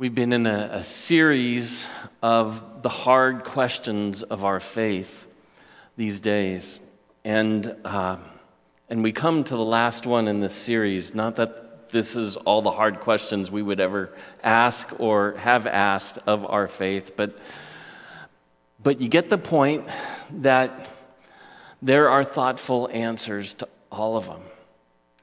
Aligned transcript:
We've 0.00 0.14
been 0.14 0.32
in 0.32 0.46
a, 0.46 0.70
a, 0.74 0.84
series 0.84 1.84
of 2.22 2.82
the 2.82 2.88
hard 2.88 3.42
questions 3.42 4.22
of 4.22 4.44
our 4.44 4.60
faith 4.60 5.26
these 5.96 6.20
days. 6.20 6.78
And, 7.24 7.74
uh, 7.84 8.18
and 8.88 9.02
we 9.02 9.10
come 9.10 9.42
to 9.42 9.56
the 9.56 9.64
last 9.64 10.06
one 10.06 10.28
in 10.28 10.38
this 10.38 10.54
series. 10.54 11.16
Not 11.16 11.34
that 11.34 11.90
this 11.90 12.14
is 12.14 12.36
all 12.36 12.62
the 12.62 12.70
hard 12.70 13.00
questions 13.00 13.50
we 13.50 13.60
would 13.60 13.80
ever 13.80 14.14
ask 14.44 14.88
or 15.00 15.34
have 15.38 15.66
asked 15.66 16.20
of 16.28 16.46
our 16.46 16.68
faith, 16.68 17.16
but, 17.16 17.36
but 18.80 19.00
you 19.00 19.08
get 19.08 19.30
the 19.30 19.36
point 19.36 19.84
that 20.30 20.90
there 21.82 22.08
are 22.08 22.22
thoughtful 22.22 22.88
answers 22.92 23.54
to 23.54 23.68
all 23.90 24.16
of 24.16 24.26
them. 24.26 24.42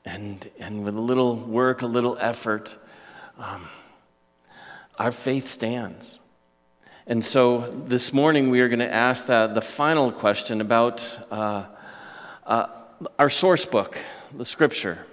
And, 0.03 0.51
and 0.59 0.83
with 0.83 0.97
a 0.97 1.01
little 1.01 1.37
work, 1.37 1.81
a 1.81 1.87
little 1.87 2.17
effort, 2.19 2.75
um, 3.37 3.69
our 4.97 5.11
faith 5.11 5.47
stands. 5.47 6.19
And 7.07 7.23
so 7.23 7.71
this 7.87 8.13
morning 8.13 8.49
we 8.49 8.61
are 8.61 8.69
going 8.69 8.79
to 8.79 8.91
ask 8.91 9.27
the, 9.27 9.47
the 9.53 9.61
final 9.61 10.11
question 10.11 10.61
about 10.61 11.19
uh, 11.29 11.65
uh, 12.45 12.67
our 13.19 13.29
source 13.29 13.65
book, 13.65 13.97
the 14.35 14.45
scripture. 14.45 15.05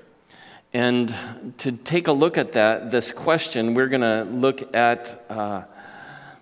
And 0.72 1.14
to 1.58 1.72
take 1.72 2.08
a 2.08 2.12
look 2.12 2.38
at 2.38 2.52
that, 2.52 2.90
this 2.90 3.12
question, 3.12 3.74
we're 3.74 3.88
going 3.88 4.00
to 4.00 4.24
look 4.24 4.74
at 4.74 5.22
uh, 5.28 5.64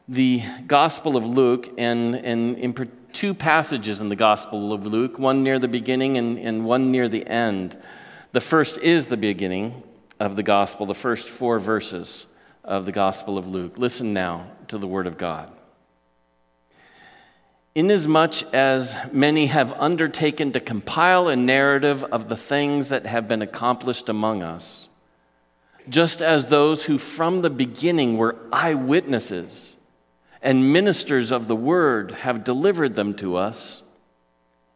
the 0.06 0.42
Gospel 0.66 1.16
of 1.16 1.27
Luke 1.27 1.70
and, 1.78 2.14
and 2.14 2.56
in 2.59 2.91
two 3.12 3.34
passages 3.34 4.00
in 4.00 4.09
the 4.09 4.16
Gospel 4.16 4.72
of 4.72 4.86
Luke, 4.86 5.19
one 5.19 5.42
near 5.42 5.59
the 5.59 5.66
beginning 5.66 6.16
and, 6.16 6.38
and 6.38 6.64
one 6.64 6.92
near 6.92 7.09
the 7.09 7.27
end. 7.27 7.77
The 8.33 8.41
first 8.41 8.78
is 8.78 9.09
the 9.09 9.16
beginning 9.16 9.83
of 10.20 10.36
the 10.36 10.45
Gospel, 10.45 10.86
the 10.86 10.95
first 10.95 11.28
four 11.28 11.59
verses 11.59 12.27
of 12.70 12.87
the 12.87 12.92
Gospel 12.92 13.37
of 13.37 13.48
Luke. 13.48 13.77
Listen 13.79 14.12
now 14.12 14.47
to 14.69 14.78
the 14.78 14.87
Word 14.87 15.09
of 15.09 15.19
God. 15.19 15.52
Inasmuch 17.75 18.55
as 18.55 18.94
many 19.12 19.47
have 19.47 19.72
undertaken 19.72 20.53
to 20.53 20.61
compile 20.61 21.28
a 21.28 21.34
narrative 21.34 22.05
of 22.05 22.28
the 22.28 22.36
things 22.36 22.89
that 22.89 23.06
have 23.06 23.27
been 23.27 23.42
accomplished 23.42 24.09
among 24.09 24.42
us, 24.42 24.89
just 25.89 26.22
as 26.22 26.47
those 26.47 26.84
who 26.84 26.97
from 26.97 27.42
the 27.42 27.50
beginning 27.50 28.17
were 28.17 28.36
eyewitnesses 28.53 29.75
and 30.41 30.72
ministers 30.72 31.33
of 31.33 31.48
the 31.48 31.56
word 31.56 32.12
have 32.12 32.44
delivered 32.44 32.94
them 32.94 33.14
to 33.14 33.37
us, 33.37 33.83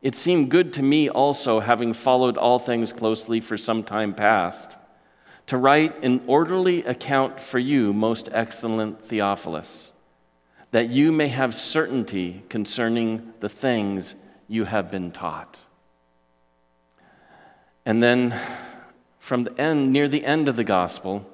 it 0.03 0.17
seemed 0.17 0.51
good 0.51 0.73
to 0.75 0.83
me 0.83 1.09
also, 1.09 1.61
having 1.61 1.93
followed 1.93 2.37
all 2.37 2.59
things 2.59 2.93
closely 2.93 3.41
for 3.41 3.57
some 3.57 3.85
time 3.85 4.15
past 4.15 4.77
to 5.47 5.57
write 5.57 6.03
an 6.03 6.23
orderly 6.27 6.83
account 6.85 7.39
for 7.41 7.59
you, 7.59 7.93
most 7.93 8.29
excellent 8.33 9.07
Theophilus, 9.07 9.93
that 10.71 10.89
you 10.89 11.13
may 11.13 11.29
have 11.29 11.55
certainty 11.55 12.43
concerning 12.49 13.33
the 13.41 13.49
things 13.49 14.15
you 14.49 14.65
have 14.65 14.91
been 14.91 15.11
taught. 15.11 15.61
And 17.87 18.03
then 18.03 18.39
from 19.19 19.45
the 19.45 19.61
end, 19.61 19.93
near 19.93 20.09
the 20.09 20.25
end 20.25 20.49
of 20.49 20.57
the 20.57 20.65
gospel, 20.65 21.27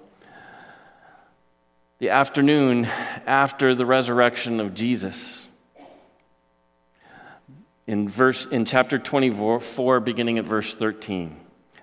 the 1.99 2.11
afternoon 2.11 2.87
after 3.27 3.75
the 3.75 3.87
resurrection 3.87 4.59
of 4.59 4.75
Jesus, 4.75 5.47
in, 7.87 8.09
verse, 8.09 8.47
in 8.47 8.65
chapter 8.65 8.99
24, 8.99 10.01
beginning 10.01 10.39
at 10.39 10.45
verse 10.45 10.75
13. 10.75 11.37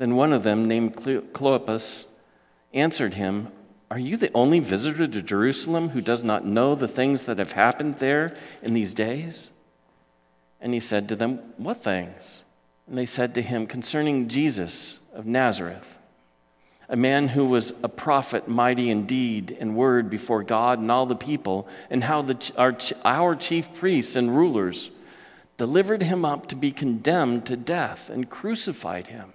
Then 0.00 0.16
one 0.16 0.32
of 0.32 0.44
them, 0.44 0.66
named 0.66 0.96
Cleopas, 0.96 2.06
answered 2.72 3.14
him, 3.14 3.48
Are 3.90 3.98
you 3.98 4.16
the 4.16 4.32
only 4.32 4.58
visitor 4.58 5.06
to 5.06 5.20
Jerusalem 5.20 5.90
who 5.90 6.00
does 6.00 6.24
not 6.24 6.46
know 6.46 6.74
the 6.74 6.88
things 6.88 7.24
that 7.24 7.38
have 7.38 7.52
happened 7.52 7.98
there 7.98 8.34
in 8.62 8.72
these 8.72 8.94
days? 8.94 9.50
And 10.58 10.72
he 10.72 10.80
said 10.80 11.06
to 11.08 11.16
them, 11.16 11.40
What 11.58 11.82
things? 11.82 12.44
And 12.88 12.96
they 12.96 13.04
said 13.04 13.34
to 13.34 13.42
him, 13.42 13.66
Concerning 13.66 14.28
Jesus 14.28 14.98
of 15.12 15.26
Nazareth, 15.26 15.98
a 16.88 16.96
man 16.96 17.28
who 17.28 17.44
was 17.44 17.74
a 17.82 17.88
prophet, 17.90 18.48
mighty 18.48 18.88
in 18.88 19.04
deed 19.04 19.54
and 19.60 19.76
word 19.76 20.08
before 20.08 20.42
God 20.42 20.78
and 20.78 20.90
all 20.90 21.04
the 21.04 21.14
people, 21.14 21.68
and 21.90 22.04
how 22.04 22.22
the, 22.22 22.52
our, 22.56 22.74
our 23.04 23.36
chief 23.36 23.74
priests 23.74 24.16
and 24.16 24.34
rulers 24.34 24.90
delivered 25.58 26.02
him 26.02 26.24
up 26.24 26.46
to 26.46 26.56
be 26.56 26.72
condemned 26.72 27.44
to 27.44 27.54
death 27.54 28.08
and 28.08 28.30
crucified 28.30 29.08
him. 29.08 29.34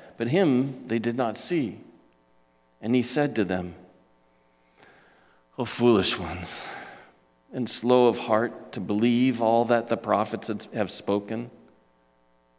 but 0.21 0.27
him 0.27 0.83
they 0.85 0.99
did 0.99 1.17
not 1.17 1.35
see. 1.35 1.79
And 2.79 2.93
he 2.93 3.01
said 3.01 3.33
to 3.33 3.43
them, 3.43 3.73
O 5.57 5.65
foolish 5.65 6.19
ones, 6.19 6.59
and 7.51 7.67
slow 7.67 8.05
of 8.05 8.19
heart 8.19 8.71
to 8.73 8.79
believe 8.79 9.41
all 9.41 9.65
that 9.65 9.89
the 9.89 9.97
prophets 9.97 10.51
have 10.75 10.91
spoken. 10.91 11.49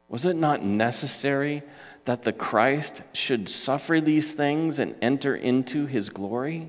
Was 0.09 0.27
it 0.27 0.35
not 0.35 0.65
necessary 0.65 1.63
that 2.05 2.25
the 2.25 2.33
Christ 2.33 3.03
should 3.13 3.49
suffer 3.49 4.01
these 4.01 4.33
things 4.33 4.81
and 4.81 4.97
enter 5.01 5.37
into 5.37 5.87
his 5.87 6.09
glory? 6.09 6.69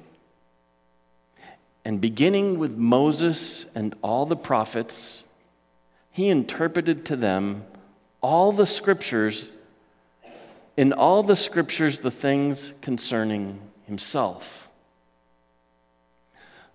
And 1.83 1.99
beginning 2.01 2.59
with 2.59 2.77
Moses 2.77 3.65
and 3.73 3.95
all 4.03 4.27
the 4.27 4.35
prophets, 4.35 5.23
he 6.11 6.29
interpreted 6.29 7.03
to 7.05 7.15
them 7.15 7.65
all 8.21 8.51
the 8.51 8.67
scriptures 8.67 9.49
in 10.75 10.93
all 10.93 11.23
the 11.23 11.35
scriptures 11.35 11.99
the 11.99 12.11
things 12.11 12.73
concerning 12.81 13.59
himself. 13.85 14.67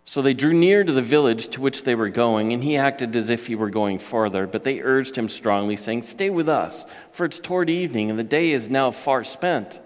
So 0.05 0.23
they 0.23 0.33
drew 0.33 0.55
near 0.55 0.85
to 0.85 0.93
the 0.93 1.03
village 1.03 1.49
to 1.49 1.61
which 1.61 1.85
they 1.85 1.95
were 1.95 2.09
going, 2.09 2.53
and 2.53 2.65
he 2.65 2.79
acted 2.79 3.15
as 3.15 3.29
if 3.29 3.47
he 3.47 3.55
were 3.55 3.69
going 3.69 3.99
farther. 3.99 4.47
But 4.47 4.65
they 4.65 4.81
urged 4.81 5.17
him 5.17 5.29
strongly, 5.29 5.77
saying, 5.77 6.05
Stay 6.05 6.31
with 6.31 6.49
us, 6.49 6.87
for 7.13 7.27
it's 7.27 7.39
toward 7.39 7.69
evening, 7.69 8.09
and 8.09 8.19
the 8.19 8.25
day 8.25 8.53
is 8.53 8.71
now 8.71 8.91
far 8.91 9.23
spent. 9.23 9.81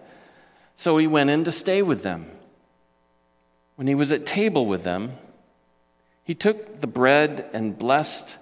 So 0.76 0.96
he 0.98 1.08
went 1.08 1.30
in 1.30 1.42
to 1.44 1.50
stay 1.50 1.82
with 1.82 2.04
them. 2.04 2.30
When 3.74 3.88
he 3.88 3.96
was 3.96 4.12
at 4.12 4.24
table 4.24 4.66
with 4.66 4.84
them, 4.84 5.12
he 6.22 6.36
took 6.36 6.80
the 6.80 6.86
bread 6.86 7.48
and 7.52 7.76
blessed 7.76 8.36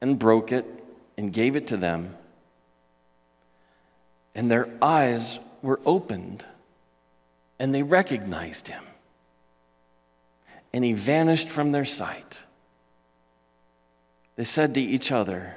and 0.00 0.18
broke 0.18 0.50
it 0.50 0.64
and 1.18 1.30
gave 1.30 1.56
it 1.56 1.66
to 1.66 1.76
them 1.76 2.16
and 4.38 4.48
their 4.48 4.68
eyes 4.80 5.40
were 5.62 5.80
opened 5.84 6.44
and 7.58 7.74
they 7.74 7.82
recognized 7.82 8.68
him. 8.68 8.84
And 10.72 10.84
he 10.84 10.92
vanished 10.92 11.50
from 11.50 11.72
their 11.72 11.84
sight. 11.84 12.38
They 14.36 14.44
said 14.44 14.74
to 14.74 14.80
each 14.80 15.10
other, 15.10 15.56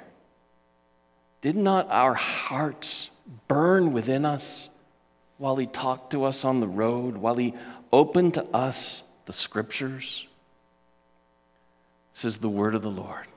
Did 1.42 1.56
not 1.56 1.92
our 1.92 2.16
hearts 2.16 3.12
burn 3.48 3.94
within 3.94 4.25
us 4.25 4.68
while 5.38 5.57
he 5.57 5.68
talked 5.68 6.10
to 6.13 6.24
us 6.24 6.44
on 6.44 6.60
the 6.60 6.68
road, 6.68 7.18
while 7.18 7.36
he 7.36 7.54
opened 7.94 8.33
to 8.33 8.45
us 8.45 9.04
the 9.28 9.33
scriptures? 9.33 10.25
This 12.13 12.25
is 12.25 12.39
the 12.39 12.50
word 12.50 12.74
of 12.74 12.81
the 12.81 12.89
Lord. 12.89 13.28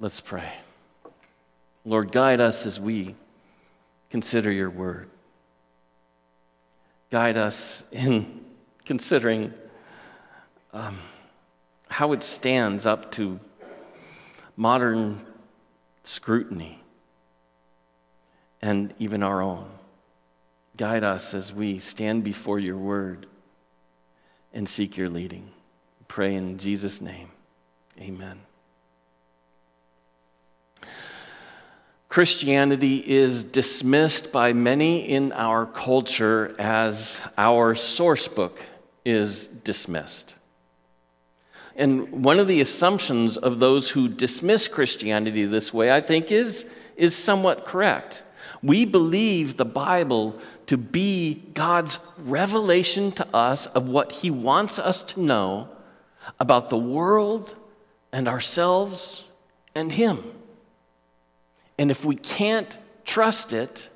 Let's 0.00 0.20
pray. 0.22 0.50
Lord, 1.84 2.12
guide 2.12 2.40
us 2.40 2.64
as 2.66 2.80
we 2.80 3.16
consider 4.10 4.50
your 4.50 4.70
word. 4.70 5.08
Guide 7.10 7.36
us 7.36 7.82
in 7.90 8.44
considering 8.84 9.52
um, 10.72 10.98
how 11.88 12.12
it 12.12 12.22
stands 12.24 12.86
up 12.86 13.12
to 13.12 13.38
modern 14.56 15.20
scrutiny 16.04 16.80
and 18.60 18.94
even 18.98 19.22
our 19.22 19.42
own. 19.42 19.68
Guide 20.76 21.04
us 21.04 21.34
as 21.34 21.52
we 21.52 21.78
stand 21.78 22.24
before 22.24 22.58
your 22.58 22.76
word 22.76 23.26
and 24.52 24.68
seek 24.68 24.96
your 24.96 25.08
leading. 25.08 25.50
Pray 26.08 26.34
in 26.34 26.58
Jesus' 26.58 27.00
name. 27.00 27.30
Amen. 28.00 28.40
Christianity 32.12 32.98
is 32.98 33.42
dismissed 33.42 34.32
by 34.32 34.52
many 34.52 35.08
in 35.08 35.32
our 35.32 35.64
culture 35.64 36.54
as 36.58 37.18
our 37.38 37.74
source 37.74 38.28
book 38.28 38.66
is 39.02 39.46
dismissed. 39.46 40.34
And 41.74 42.22
one 42.22 42.38
of 42.38 42.48
the 42.48 42.60
assumptions 42.60 43.38
of 43.38 43.60
those 43.60 43.88
who 43.88 44.08
dismiss 44.08 44.68
Christianity 44.68 45.46
this 45.46 45.72
way, 45.72 45.90
I 45.90 46.02
think, 46.02 46.30
is, 46.30 46.66
is 46.98 47.16
somewhat 47.16 47.64
correct. 47.64 48.24
We 48.62 48.84
believe 48.84 49.56
the 49.56 49.64
Bible 49.64 50.38
to 50.66 50.76
be 50.76 51.42
God's 51.54 51.98
revelation 52.18 53.12
to 53.12 53.26
us 53.34 53.64
of 53.68 53.88
what 53.88 54.12
He 54.12 54.30
wants 54.30 54.78
us 54.78 55.02
to 55.04 55.20
know 55.22 55.70
about 56.38 56.68
the 56.68 56.76
world 56.76 57.54
and 58.12 58.28
ourselves 58.28 59.24
and 59.74 59.92
Him. 59.92 60.41
And 61.82 61.90
if 61.90 62.04
we 62.04 62.14
can't 62.14 62.78
trust 63.04 63.52
it, 63.52 63.88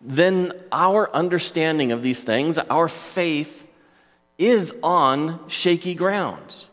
then 0.00 0.52
our 0.72 1.08
understanding 1.14 1.92
of 1.92 2.02
these 2.02 2.24
things, 2.24 2.58
our 2.58 2.88
faith, 2.88 3.64
is 4.38 4.74
on 4.82 5.38
shaky 5.48 5.94
grounds. 5.94 6.66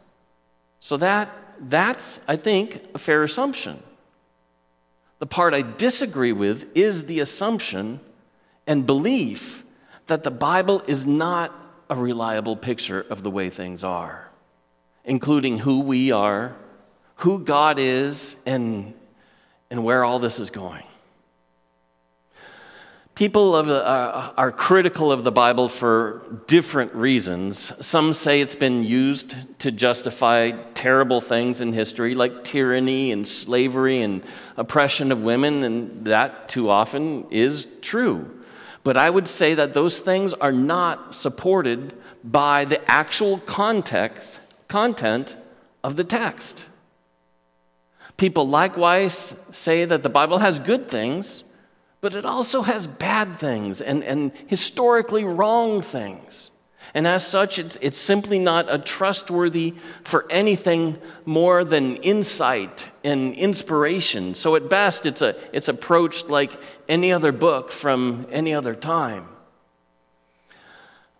So 0.80 0.98
that, 0.98 1.30
that's, 1.60 2.20
I 2.28 2.36
think, 2.36 2.84
a 2.96 2.98
fair 2.98 3.22
assumption. 3.22 3.84
The 5.20 5.28
part 5.28 5.54
I 5.54 5.62
disagree 5.62 6.34
with 6.34 6.66
is 6.74 7.06
the 7.06 7.20
assumption 7.20 8.00
and 8.66 8.88
belief 8.88 9.64
that 10.08 10.24
the 10.24 10.32
Bible 10.32 10.82
is 10.88 11.06
not 11.06 11.54
a 11.92 11.96
reliable 11.96 12.58
picture 12.58 13.06
of 13.12 13.22
the 13.22 13.30
way 13.30 13.52
things 13.52 13.84
are, 13.84 14.32
including 15.06 15.60
who 15.60 15.82
we 15.82 16.12
are, 16.12 16.56
who 17.18 17.38
God 17.38 17.78
is, 17.78 18.36
and, 18.48 18.96
and 19.70 19.84
where 19.84 20.04
all 20.04 20.20
this 20.20 20.40
is 20.40 20.50
going. 20.50 20.84
People 23.18 23.56
of, 23.56 23.68
uh, 23.68 24.32
are 24.38 24.52
critical 24.52 25.12
of 25.12 25.24
the 25.24 25.32
Bible 25.32 25.70
for 25.70 26.22
different 26.46 26.94
reasons. 26.94 27.74
Some 27.84 28.14
say 28.14 28.42
it's 28.42 28.56
been 28.56 28.84
used 28.84 29.34
to 29.58 29.72
justify 29.72 30.52
terrible 30.76 31.20
things 31.20 31.60
in 31.60 31.74
history, 31.74 32.14
like 32.14 32.44
tyranny 32.44 33.12
and 33.12 33.28
slavery 33.28 34.04
and 34.04 34.22
oppression 34.56 35.12
of 35.12 35.24
women, 35.24 35.64
and 35.64 36.06
that 36.06 36.48
too 36.48 36.70
often 36.70 37.26
is 37.32 37.68
true. 37.82 38.30
But 38.84 38.98
I 38.98 39.10
would 39.10 39.28
say 39.28 39.56
that 39.56 39.74
those 39.74 40.00
things 40.00 40.36
are 40.36 40.52
not 40.52 41.16
supported 41.16 41.96
by 42.24 42.66
the 42.66 42.80
actual 42.90 43.40
context, 43.40 44.40
content 44.68 45.36
of 45.84 45.96
the 45.96 46.04
text. 46.04 46.68
People 48.18 48.48
likewise 48.48 49.36
say 49.52 49.86
that 49.86 50.04
the 50.04 50.10
Bible 50.10 50.40
has 50.40 50.60
good 50.60 50.90
things 50.90 51.44
but 52.02 52.16
it 52.16 52.26
also 52.26 52.62
has 52.62 52.88
bad 52.88 53.38
things 53.38 53.82
and, 53.82 54.04
and 54.04 54.32
historically 54.48 55.24
wrong 55.24 55.82
things. 55.82 56.52
And 56.94 57.06
as 57.06 57.28
such, 57.28 57.60
it's, 57.60 57.78
it's 57.82 57.98
simply 57.98 58.40
not 58.40 58.74
a 58.74 58.80
trustworthy 58.80 59.76
for 60.04 60.26
anything 60.32 61.00
more 61.26 61.66
than 61.66 61.98
insight 61.98 62.90
and 63.04 63.34
inspiration. 63.34 64.36
So 64.36 64.56
at 64.56 64.70
best, 64.70 65.06
it's, 65.06 65.22
a, 65.22 65.36
it's 65.52 65.68
approached 65.68 66.30
like 66.30 66.54
any 66.88 67.12
other 67.12 67.32
book 67.32 67.72
from 67.72 68.26
any 68.32 68.54
other 68.54 68.74
time. 68.74 69.28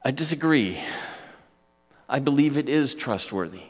I 0.06 0.12
disagree. 0.12 0.80
I 2.08 2.20
believe 2.20 2.56
it 2.56 2.70
is 2.70 2.94
trustworthy, 2.94 3.64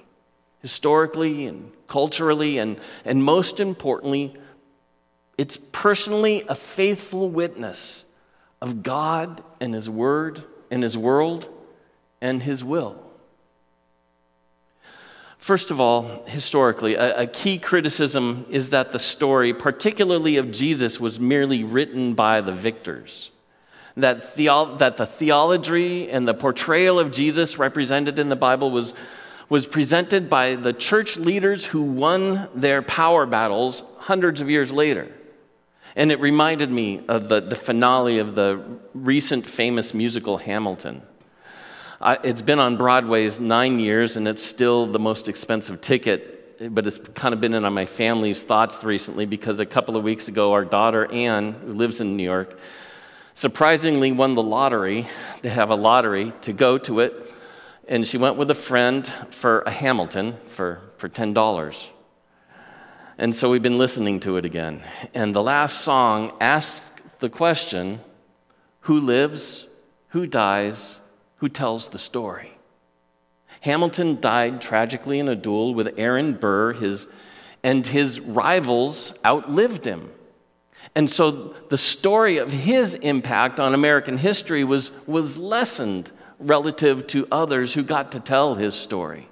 historically 0.67 1.45
and 1.45 1.71
culturally, 1.87 2.57
and, 2.57 2.77
and 3.05 3.23
most 3.23 3.61
importantly, 3.61 4.35
it's 5.37 5.57
personally 5.71 6.43
a 6.49 6.55
faithful 6.55 7.29
witness 7.29 8.03
of 8.61 8.83
God 8.83 9.41
and 9.61 9.73
His 9.73 9.89
Word 9.89 10.43
and 10.69 10.83
His 10.83 10.97
world 10.97 11.47
and 12.19 12.43
His 12.43 12.65
will. 12.65 13.01
First 15.37 15.71
of 15.71 15.79
all, 15.79 16.25
historically, 16.25 16.95
a, 16.95 17.21
a, 17.21 17.27
key 17.27 17.57
criticism 17.57 18.45
is 18.49 18.71
that 18.71 18.91
the 18.91 18.99
story, 18.99 19.53
particularly 19.53 20.35
of 20.35 20.51
Jesus, 20.51 20.99
was 20.99 21.17
merely 21.17 21.63
written 21.63 22.13
by 22.13 22.41
the 22.41 22.51
victors. 22.51 23.31
That, 23.95 24.21
theo- 24.21 24.75
that 24.75 24.97
the 24.97 25.05
theology 25.05 26.09
and 26.11 26.27
the 26.27 26.33
portrayal 26.33 26.99
of 26.99 27.13
Jesus 27.13 27.57
represented 27.57 28.19
in 28.19 28.27
the 28.27 28.35
Bible 28.35 28.69
was, 28.71 28.93
was 29.49 29.65
presented 29.65 30.29
by 30.29 30.55
the 30.55 30.73
church 30.73 31.17
leaders 31.17 31.65
who 31.65 31.81
won 31.81 32.49
their 32.53 32.81
power 32.81 33.25
battles 33.25 33.83
hundreds 33.97 34.41
of 34.41 34.49
years 34.49 34.71
later. 34.71 35.11
And 35.95 36.11
it 36.11 36.19
reminded 36.19 36.69
me 36.69 37.01
of 37.07 37.29
the, 37.29 37.39
the 37.39 37.55
finale 37.55 38.19
of 38.19 38.35
the 38.35 38.61
recent 38.94 39.47
famous 39.47 39.94
musical 39.94 40.38
Hamilton. 40.38 41.01
I, 41.99 42.19
it's 42.23 42.44
been 42.44 42.59
on 42.59 42.77
Broadway's 42.77 43.39
nine 43.39 43.79
years, 43.79 44.17
and 44.17 44.27
it's 44.27 44.44
still 44.44 44.85
the 44.85 44.99
most 44.99 45.27
expensive 45.27 45.81
ticket, 45.81 46.73
but 46.75 46.85
it's 46.85 46.99
kind 47.15 47.33
of 47.33 47.41
been 47.41 47.55
in 47.55 47.65
on 47.65 47.73
my 47.73 47.85
family's 47.85 48.44
thoughts 48.44 48.83
recently 48.83 49.25
because 49.25 49.59
a 49.59 49.65
couple 49.65 49.97
of 49.97 50.03
weeks 50.03 50.27
ago, 50.27 50.53
our 50.53 50.65
daughter 50.65 51.11
Anne, 51.11 51.53
who 51.53 51.73
lives 51.73 51.99
in 51.99 52.15
New 52.15 52.23
York, 52.23 52.59
surprisingly 53.33 54.11
won 54.11 54.35
the 54.35 54.44
lottery. 54.44 55.07
They 55.41 55.49
have 55.49 55.71
a 55.71 55.75
lottery 55.75 56.33
to 56.41 56.53
go 56.53 56.77
to 56.79 56.99
it, 56.99 57.33
and 57.87 58.05
she 58.07 58.17
went 58.17 58.35
with 58.35 58.51
a 58.51 58.55
friend 58.55 59.07
for 59.29 59.61
a 59.61 59.71
Hamilton 59.71 60.37
for, 60.49 60.81
for 60.97 61.07
$10. 61.07 61.87
And 63.17 63.35
so 63.35 63.49
we've 63.49 63.61
been 63.61 63.77
listening 63.77 64.19
to 64.21 64.37
it 64.37 64.45
again. 64.45 64.83
And 65.13 65.33
the 65.33 65.41
last 65.41 65.81
song 65.81 66.33
asks 66.39 66.91
the 67.19 67.29
question 67.29 68.01
who 68.81 68.99
lives, 68.99 69.65
who 70.09 70.27
dies, 70.27 70.97
who 71.37 71.49
tells 71.49 71.89
the 71.89 71.97
story? 71.97 72.57
Hamilton 73.61 74.19
died 74.21 74.61
tragically 74.61 75.19
in 75.19 75.27
a 75.27 75.35
duel 75.35 75.73
with 75.73 75.97
Aaron 75.97 76.33
Burr, 76.33 76.73
his, 76.73 77.07
and 77.63 77.87
his 77.87 78.19
rivals 78.19 79.13
outlived 79.25 79.85
him. 79.85 80.11
And 80.94 81.09
so 81.09 81.56
the 81.69 81.77
story 81.77 82.37
of 82.37 82.51
his 82.51 82.95
impact 82.95 83.59
on 83.59 83.73
American 83.73 84.17
history 84.17 84.63
was, 84.63 84.91
was 85.06 85.37
lessened 85.37 86.11
relative 86.39 87.07
to 87.07 87.27
others 87.31 87.73
who 87.73 87.83
got 87.83 88.11
to 88.11 88.19
tell 88.19 88.56
his 88.56 88.75
story, 88.75 89.27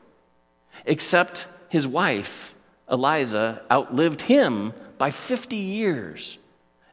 except 0.86 1.48
his 1.70 1.88
wife 1.88 2.54
Eliza 2.90 3.62
outlived 3.72 4.22
him 4.22 4.74
by 4.98 5.12
50 5.12 5.56
years, 5.56 6.38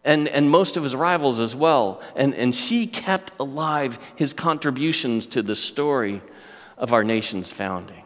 and, 0.05 0.29
and 0.29 0.51
most 0.51 0.77
of 0.77 0.83
his 0.83 0.97
rivals 0.97 1.39
as 1.39 1.55
well. 1.55 2.03
And, 2.17 2.35
and 2.35 2.55
she 2.55 2.87
kept 2.87 3.33
alive 3.39 3.99
his 4.17 4.33
contributions 4.33 5.27
to 5.27 5.43
the 5.43 5.55
story 5.55 6.23
of 6.77 6.93
our 6.93 7.05
nation's 7.05 7.53
founding. 7.53 8.03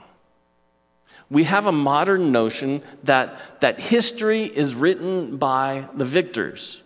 We 1.30 1.44
have 1.44 1.66
a 1.66 1.72
modern 1.72 2.30
notion 2.30 2.82
that, 3.04 3.60
that 3.60 3.80
history 3.80 4.44
is 4.44 4.74
written 4.74 5.38
by 5.38 5.88
the 5.94 6.04
victors. 6.04 6.82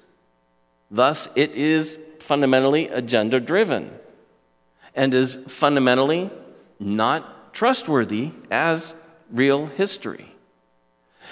Thus, 0.90 1.28
it 1.34 1.52
is 1.52 1.98
fundamentally 2.20 2.88
agenda 2.88 3.40
driven 3.40 3.99
and 4.94 5.14
is 5.14 5.38
fundamentally 5.46 6.30
not 6.78 7.54
trustworthy 7.54 8.32
as 8.50 8.94
real 9.30 9.66
history. 9.66 10.26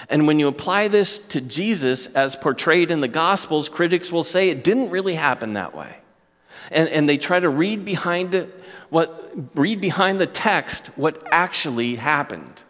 And 0.07 0.27
when 0.27 0.39
you 0.39 0.47
apply 0.47 0.87
this 0.87 1.19
to 1.29 1.41
Jesus 1.41 2.07
as 2.07 2.35
portrayed 2.35 2.91
in 2.91 3.01
the 3.01 3.07
Gospels, 3.07 3.67
critics 3.67 4.11
will 4.11 4.23
say 4.23 4.49
it 4.49 4.63
didn't 4.63 4.91
really 4.91 5.15
happen 5.15 5.53
that 5.53 5.75
way. 5.75 5.97
And, 6.71 6.87
and 6.89 7.09
they 7.09 7.17
try 7.17 7.39
to 7.39 7.49
read 7.49 7.83
behind 7.83 8.33
it, 8.33 8.53
what, 8.89 9.31
read 9.55 9.81
behind 9.81 10.19
the 10.19 10.27
text 10.27 10.87
what 10.95 11.21
actually 11.31 11.95
happened. 11.95 12.63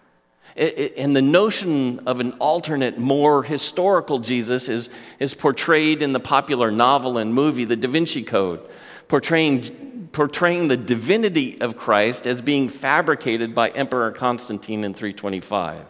It, 0.56 0.80
it, 0.80 0.94
and 0.98 1.16
the 1.16 1.22
notion 1.22 2.00
of 2.08 2.20
an 2.20 2.34
alternate, 2.34 2.98
more 2.98 3.44
historical 3.44 4.20
Jesus 4.20 4.68
is, 4.68 4.90
is 5.20 5.34
portrayed 5.34 6.02
in 6.02 6.14
the 6.14 6.20
popular 6.20 6.72
novel 6.72 7.18
and 7.18 7.34
movie, 7.34 7.66
The 7.66 7.76
Da 7.76 7.90
Vinci 7.90 8.24
Code, 8.24 8.62
portraying, 9.08 9.64
portraying 10.12 10.68
the 10.68 10.78
divinity 10.78 11.60
of 11.62 11.78
Christ 11.78 12.26
as 12.26 12.42
being 12.42 12.70
fabricated 12.70 13.54
by 13.54 13.70
Emperor 13.70 14.12
Constantine 14.12 14.84
in 14.84 14.94
325. 14.94 15.86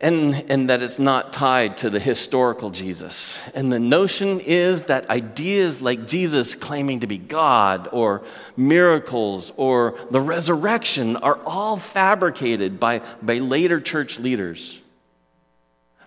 and, 0.00 0.34
and 0.50 0.68
that 0.68 0.82
it's 0.82 0.98
not 0.98 1.32
tied 1.32 1.78
to 1.78 1.88
the 1.88 2.00
historical 2.00 2.70
Jesus. 2.70 3.38
And 3.54 3.72
the 3.72 3.78
notion 3.78 4.40
is 4.40 4.82
that 4.82 5.08
ideas 5.08 5.80
like 5.80 6.06
Jesus 6.06 6.54
claiming 6.54 7.00
to 7.00 7.06
be 7.06 7.16
God, 7.16 7.88
or 7.90 8.22
miracles, 8.56 9.52
or 9.56 9.98
the 10.10 10.20
resurrection 10.20 11.16
are 11.16 11.38
all 11.46 11.78
fabricated 11.78 12.78
by, 12.78 13.00
by 13.22 13.38
later 13.38 13.80
church 13.80 14.18
leaders. 14.18 14.80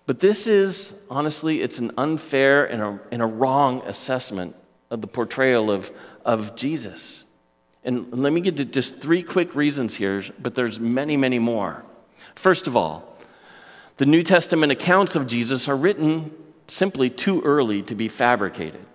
But 0.06 0.20
this 0.20 0.46
is, 0.48 0.94
honestly, 1.10 1.62
it's 1.62 1.80
an 1.80 1.92
unfair 1.98 2.66
and 2.66 2.82
a, 2.82 3.00
and 3.12 3.22
a 3.22 3.26
wrong 3.26 3.82
assessment 3.86 4.56
of 4.90 5.02
the 5.02 5.08
portrayal 5.08 5.72
of, 5.72 5.92
of 6.28 6.56
Jesus. 6.56 7.24
And 7.84 8.12
let 8.12 8.34
me 8.34 8.42
get 8.42 8.58
to 8.58 8.66
just 8.66 9.00
three 9.00 9.24
quick 9.24 9.56
reasons 9.56 9.96
here, 9.96 10.22
but 10.38 10.54
there's 10.54 10.80
many, 10.80 11.16
many 11.16 11.40
more. 11.40 11.86
First 12.36 12.68
of 12.68 12.76
all, 12.76 13.18
the 13.96 14.06
New 14.06 14.22
Testament 14.22 14.72
accounts 14.72 15.16
of 15.16 15.26
Jesus 15.26 15.68
are 15.68 15.76
written 15.76 16.32
simply 16.68 17.10
too 17.10 17.42
early 17.42 17.82
to 17.84 17.96
be 17.96 18.10
fabricated. 18.10 18.86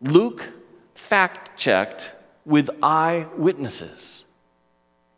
Luke 0.00 0.50
fact 0.94 1.58
checked 1.58 2.12
with 2.44 2.68
eyewitnesses. 2.82 4.24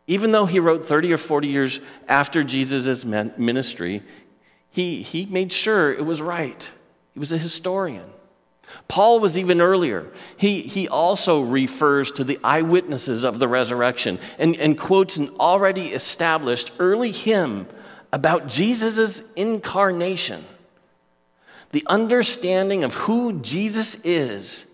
Even 0.05 0.31
though 0.31 0.45
he 0.45 0.59
wrote 0.59 0.85
30 0.85 1.13
or 1.13 1.17
40 1.17 1.47
years 1.47 1.79
after 2.07 2.43
Jesus' 2.43 3.05
ministry, 3.05 4.03
he, 4.69 5.01
he 5.01 5.25
made 5.25 5.51
sure 5.51 5.91
it 5.91 6.05
was 6.05 6.21
right. 6.21 6.71
He 7.13 7.19
was 7.19 7.31
a 7.31 7.37
historian. 7.37 8.09
Paul 8.87 9.19
was 9.19 9.37
even 9.37 9.61
earlier. 9.61 10.07
He, 10.37 10.61
he 10.61 10.87
also 10.87 11.41
refers 11.41 12.11
to 12.13 12.23
the 12.23 12.39
eyewitnesses 12.43 13.23
of 13.23 13.39
the 13.39 13.47
resurrection 13.47 14.19
and, 14.37 14.55
and 14.55 14.77
quotes 14.77 15.17
an 15.17 15.29
already 15.39 15.87
established 15.87 16.71
early 16.79 17.11
hymn 17.11 17.67
about 18.13 18.47
Jesus' 18.47 19.23
incarnation, 19.35 20.43
the 21.71 21.83
understanding 21.87 22.83
of 22.83 22.93
who 22.95 23.39
Jesus 23.39 23.95
is 24.03 24.65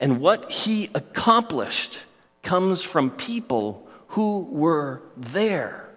and 0.00 0.20
what 0.20 0.50
he 0.50 0.88
accomplished 0.94 2.00
comes 2.42 2.82
from 2.82 3.10
people 3.10 3.86
who 4.08 4.48
were 4.50 5.02
there. 5.16 5.88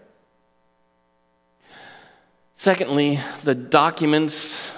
Secondly, 2.56 3.20
the 3.44 3.56
documents 3.56 4.70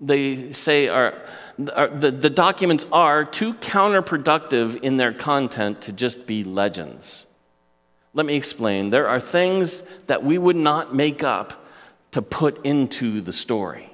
they 0.00 0.52
say 0.52 0.88
are, 0.88 1.12
are 1.12 1.22
Uh, 1.68 1.88
the, 1.88 2.10
the 2.10 2.30
documents 2.30 2.86
are 2.92 3.24
too 3.24 3.54
counterproductive 3.54 4.80
in 4.82 4.96
their 4.96 5.12
content 5.12 5.82
to 5.82 5.92
just 5.92 6.26
be 6.26 6.44
legends. 6.44 7.26
Let 8.14 8.26
me 8.26 8.34
explain. 8.34 8.90
There 8.90 9.08
are 9.08 9.20
things 9.20 9.82
that 10.06 10.24
we 10.24 10.38
would 10.38 10.56
not 10.56 10.94
make 10.94 11.22
up 11.22 11.64
to 12.12 12.22
put 12.22 12.64
into 12.64 13.20
the 13.20 13.32
story. 13.32 13.92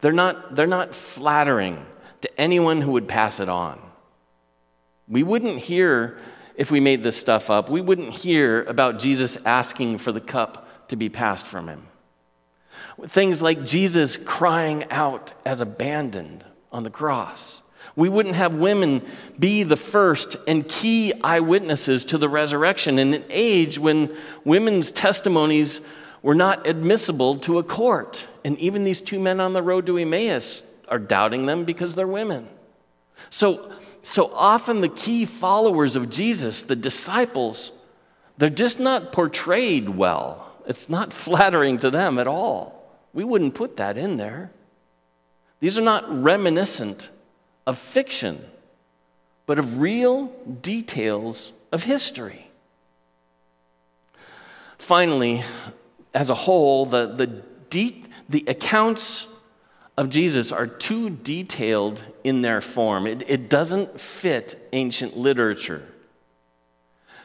They're 0.00 0.12
not, 0.12 0.54
they're 0.54 0.66
not 0.66 0.94
flattering 0.94 1.84
to 2.20 2.40
anyone 2.40 2.80
who 2.80 2.92
would 2.92 3.08
pass 3.08 3.40
it 3.40 3.48
on. 3.48 3.80
We 5.08 5.22
wouldn't 5.22 5.58
hear, 5.58 6.18
if 6.56 6.70
we 6.70 6.80
made 6.80 7.02
this 7.02 7.16
stuff 7.16 7.50
up, 7.50 7.70
we 7.70 7.80
wouldn't 7.80 8.12
hear 8.12 8.64
about 8.64 8.98
Jesus 8.98 9.38
asking 9.44 9.98
for 9.98 10.12
the 10.12 10.20
cup 10.20 10.88
to 10.88 10.96
be 10.96 11.08
passed 11.08 11.46
from 11.46 11.68
him. 11.68 11.88
Things 13.06 13.42
like 13.42 13.64
Jesus 13.64 14.16
crying 14.16 14.84
out 14.90 15.32
as 15.44 15.60
abandoned 15.60 16.44
on 16.76 16.82
the 16.82 16.90
cross. 16.90 17.62
We 17.96 18.10
wouldn't 18.10 18.34
have 18.34 18.54
women 18.54 19.02
be 19.38 19.62
the 19.62 19.76
first 19.76 20.36
and 20.46 20.68
key 20.68 21.14
eyewitnesses 21.24 22.04
to 22.06 22.18
the 22.18 22.28
resurrection 22.28 22.98
in 22.98 23.14
an 23.14 23.24
age 23.30 23.78
when 23.78 24.14
women's 24.44 24.92
testimonies 24.92 25.80
were 26.20 26.34
not 26.34 26.66
admissible 26.66 27.38
to 27.38 27.58
a 27.58 27.62
court. 27.62 28.26
And 28.44 28.58
even 28.58 28.84
these 28.84 29.00
two 29.00 29.18
men 29.18 29.40
on 29.40 29.54
the 29.54 29.62
road 29.62 29.86
to 29.86 29.96
Emmaus 29.96 30.62
are 30.88 30.98
doubting 30.98 31.46
them 31.46 31.64
because 31.64 31.94
they're 31.94 32.06
women. 32.06 32.46
So, 33.30 33.72
so 34.02 34.30
often 34.34 34.82
the 34.82 34.90
key 34.90 35.24
followers 35.24 35.96
of 35.96 36.10
Jesus, 36.10 36.62
the 36.62 36.76
disciples, 36.76 37.72
they're 38.36 38.50
just 38.50 38.78
not 38.78 39.12
portrayed 39.12 39.88
well. 39.88 40.52
It's 40.66 40.90
not 40.90 41.14
flattering 41.14 41.78
to 41.78 41.90
them 41.90 42.18
at 42.18 42.26
all. 42.26 43.00
We 43.14 43.24
wouldn't 43.24 43.54
put 43.54 43.78
that 43.78 43.96
in 43.96 44.18
there. 44.18 44.50
These 45.60 45.78
are 45.78 45.82
not 45.82 46.22
reminiscent 46.22 47.10
of 47.66 47.78
fiction, 47.78 48.44
but 49.46 49.58
of 49.58 49.80
real 49.80 50.26
details 50.60 51.52
of 51.72 51.84
history. 51.84 52.50
Finally, 54.78 55.42
as 56.14 56.30
a 56.30 56.34
whole, 56.34 56.86
the, 56.86 57.06
the, 57.06 57.26
de- 57.26 58.04
the 58.28 58.44
accounts 58.46 59.26
of 59.96 60.10
Jesus 60.10 60.52
are 60.52 60.66
too 60.66 61.10
detailed 61.10 62.04
in 62.22 62.42
their 62.42 62.60
form. 62.60 63.06
It, 63.06 63.24
it 63.28 63.48
doesn't 63.48 64.00
fit 64.00 64.68
ancient 64.72 65.16
literature. 65.16 65.82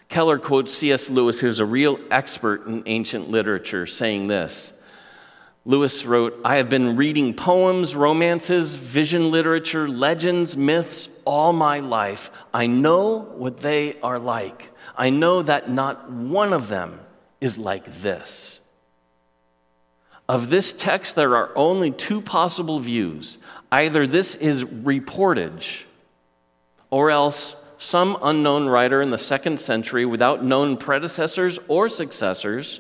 Keller 0.08 0.40
quotes 0.40 0.74
C.S. 0.74 1.10
Lewis, 1.10 1.40
who's 1.40 1.60
a 1.60 1.66
real 1.66 2.00
expert 2.10 2.66
in 2.68 2.84
ancient 2.86 3.30
literature, 3.30 3.86
saying 3.86 4.28
this 4.28 4.74
Lewis 5.64 6.06
wrote, 6.06 6.40
I 6.44 6.56
have 6.56 6.70
been 6.70 6.96
reading 6.96 7.36
poems, 7.36 7.96
romances, 7.96 8.74
vision 8.74 9.30
literature, 9.30 9.88
legends, 9.88 10.58
myths 10.58 11.08
all 11.24 11.54
my 11.54 11.80
life. 11.80 12.32
I 12.52 12.66
know 12.66 13.20
what 13.20 13.62
they 13.62 14.00
are 14.02 14.18
like. 14.18 14.72
I 14.98 15.12
know 15.12 15.44
that 15.44 15.70
not 15.70 16.12
one 16.12 16.52
of 16.52 16.68
them 16.68 17.00
is 17.40 17.60
like 17.60 17.86
this. 18.02 18.60
Of 20.28 20.50
this 20.50 20.74
text, 20.74 21.16
there 21.16 21.36
are 21.36 21.52
only 21.56 21.92
two 21.92 22.22
possible 22.22 22.80
views. 22.80 23.38
Either 23.72 24.08
this 24.08 24.34
is 24.36 24.64
reportage, 24.64 25.84
or 26.90 27.12
else 27.12 27.56
some 27.78 28.18
unknown 28.22 28.68
writer 28.68 29.02
in 29.02 29.12
the 29.12 29.18
second 29.18 29.60
century 29.60 30.06
without 30.06 30.44
known 30.44 30.78
predecessors 30.78 31.60
or 31.68 31.90
successors 31.90 32.80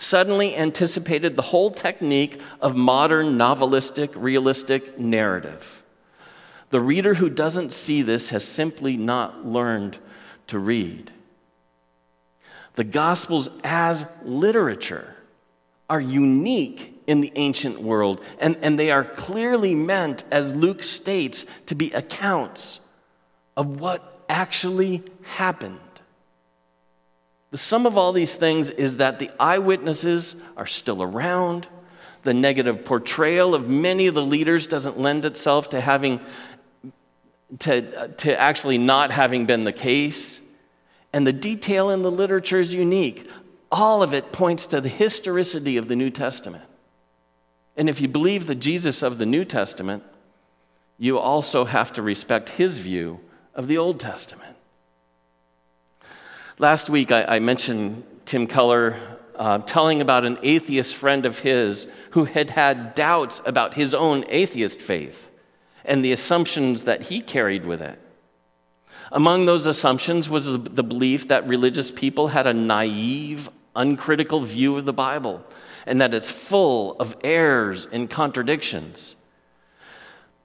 suddenly 0.00 0.56
anticipated 0.56 1.36
the 1.36 1.42
whole 1.42 1.70
technique 1.70 2.40
of 2.60 2.74
modern 2.74 3.36
novelistic, 3.36 4.10
realistic 4.14 4.98
narrative. 4.98 5.84
The 6.70 6.80
reader 6.80 7.14
who 7.14 7.28
doesn't 7.28 7.72
see 7.72 8.00
this 8.02 8.30
has 8.30 8.44
simply 8.44 8.96
not 8.96 9.46
learned 9.46 9.98
to 10.46 10.58
read. 10.58 11.12
The 12.76 12.84
Gospels 12.84 13.50
as 13.62 14.06
literature 14.24 15.16
are 15.90 16.00
unique 16.00 17.02
in 17.06 17.20
the 17.20 17.32
ancient 17.34 17.82
world, 17.82 18.24
and, 18.38 18.56
and 18.62 18.78
they 18.78 18.90
are 18.90 19.04
clearly 19.04 19.74
meant, 19.74 20.24
as 20.30 20.54
Luke 20.54 20.82
states, 20.82 21.44
to 21.66 21.74
be 21.74 21.90
accounts 21.90 22.80
of 23.56 23.80
what 23.80 24.22
actually 24.28 25.02
happened. 25.22 25.89
The 27.50 27.58
sum 27.58 27.86
of 27.86 27.98
all 27.98 28.12
these 28.12 28.34
things 28.36 28.70
is 28.70 28.98
that 28.98 29.18
the 29.18 29.30
eyewitnesses 29.40 30.36
are 30.56 30.66
still 30.66 31.02
around. 31.02 31.66
The 32.22 32.34
negative 32.34 32.84
portrayal 32.84 33.54
of 33.54 33.68
many 33.68 34.06
of 34.06 34.14
the 34.14 34.24
leaders 34.24 34.66
doesn't 34.66 34.98
lend 34.98 35.24
itself 35.24 35.70
to 35.70 35.80
having 35.80 36.20
to, 37.58 38.08
to 38.08 38.40
actually 38.40 38.78
not 38.78 39.10
having 39.10 39.46
been 39.46 39.64
the 39.64 39.72
case. 39.72 40.40
And 41.12 41.26
the 41.26 41.32
detail 41.32 41.90
in 41.90 42.02
the 42.02 42.10
literature 42.10 42.60
is 42.60 42.72
unique. 42.72 43.28
All 43.72 44.02
of 44.02 44.14
it 44.14 44.32
points 44.32 44.66
to 44.66 44.80
the 44.80 44.88
historicity 44.88 45.76
of 45.76 45.88
the 45.88 45.96
New 45.96 46.10
Testament. 46.10 46.64
And 47.76 47.88
if 47.88 48.00
you 48.00 48.08
believe 48.08 48.46
the 48.46 48.54
Jesus 48.54 49.02
of 49.02 49.18
the 49.18 49.26
New 49.26 49.44
Testament, 49.44 50.04
you 50.98 51.18
also 51.18 51.64
have 51.64 51.92
to 51.94 52.02
respect 52.02 52.50
his 52.50 52.78
view 52.78 53.20
of 53.54 53.66
the 53.66 53.78
Old 53.78 53.98
Testament. 53.98 54.56
Last 56.60 56.90
week, 56.90 57.10
I, 57.10 57.24
I 57.24 57.38
mentioned 57.38 58.04
Tim 58.26 58.46
Keller 58.46 58.94
uh, 59.34 59.60
telling 59.60 60.02
about 60.02 60.26
an 60.26 60.36
atheist 60.42 60.94
friend 60.94 61.24
of 61.24 61.38
his 61.38 61.86
who 62.10 62.26
had 62.26 62.50
had 62.50 62.92
doubts 62.92 63.40
about 63.46 63.72
his 63.72 63.94
own 63.94 64.26
atheist 64.28 64.78
faith 64.78 65.30
and 65.86 66.04
the 66.04 66.12
assumptions 66.12 66.84
that 66.84 67.04
he 67.04 67.22
carried 67.22 67.64
with 67.64 67.80
it. 67.80 67.98
Among 69.10 69.46
those 69.46 69.64
assumptions 69.66 70.28
was 70.28 70.44
the, 70.44 70.58
the 70.58 70.82
belief 70.82 71.28
that 71.28 71.48
religious 71.48 71.90
people 71.90 72.28
had 72.28 72.46
a 72.46 72.52
naive, 72.52 73.48
uncritical 73.74 74.42
view 74.42 74.76
of 74.76 74.84
the 74.84 74.92
Bible 74.92 75.42
and 75.86 75.98
that 75.98 76.12
it's 76.12 76.30
full 76.30 76.94
of 77.00 77.16
errors 77.24 77.88
and 77.90 78.10
contradictions. 78.10 79.16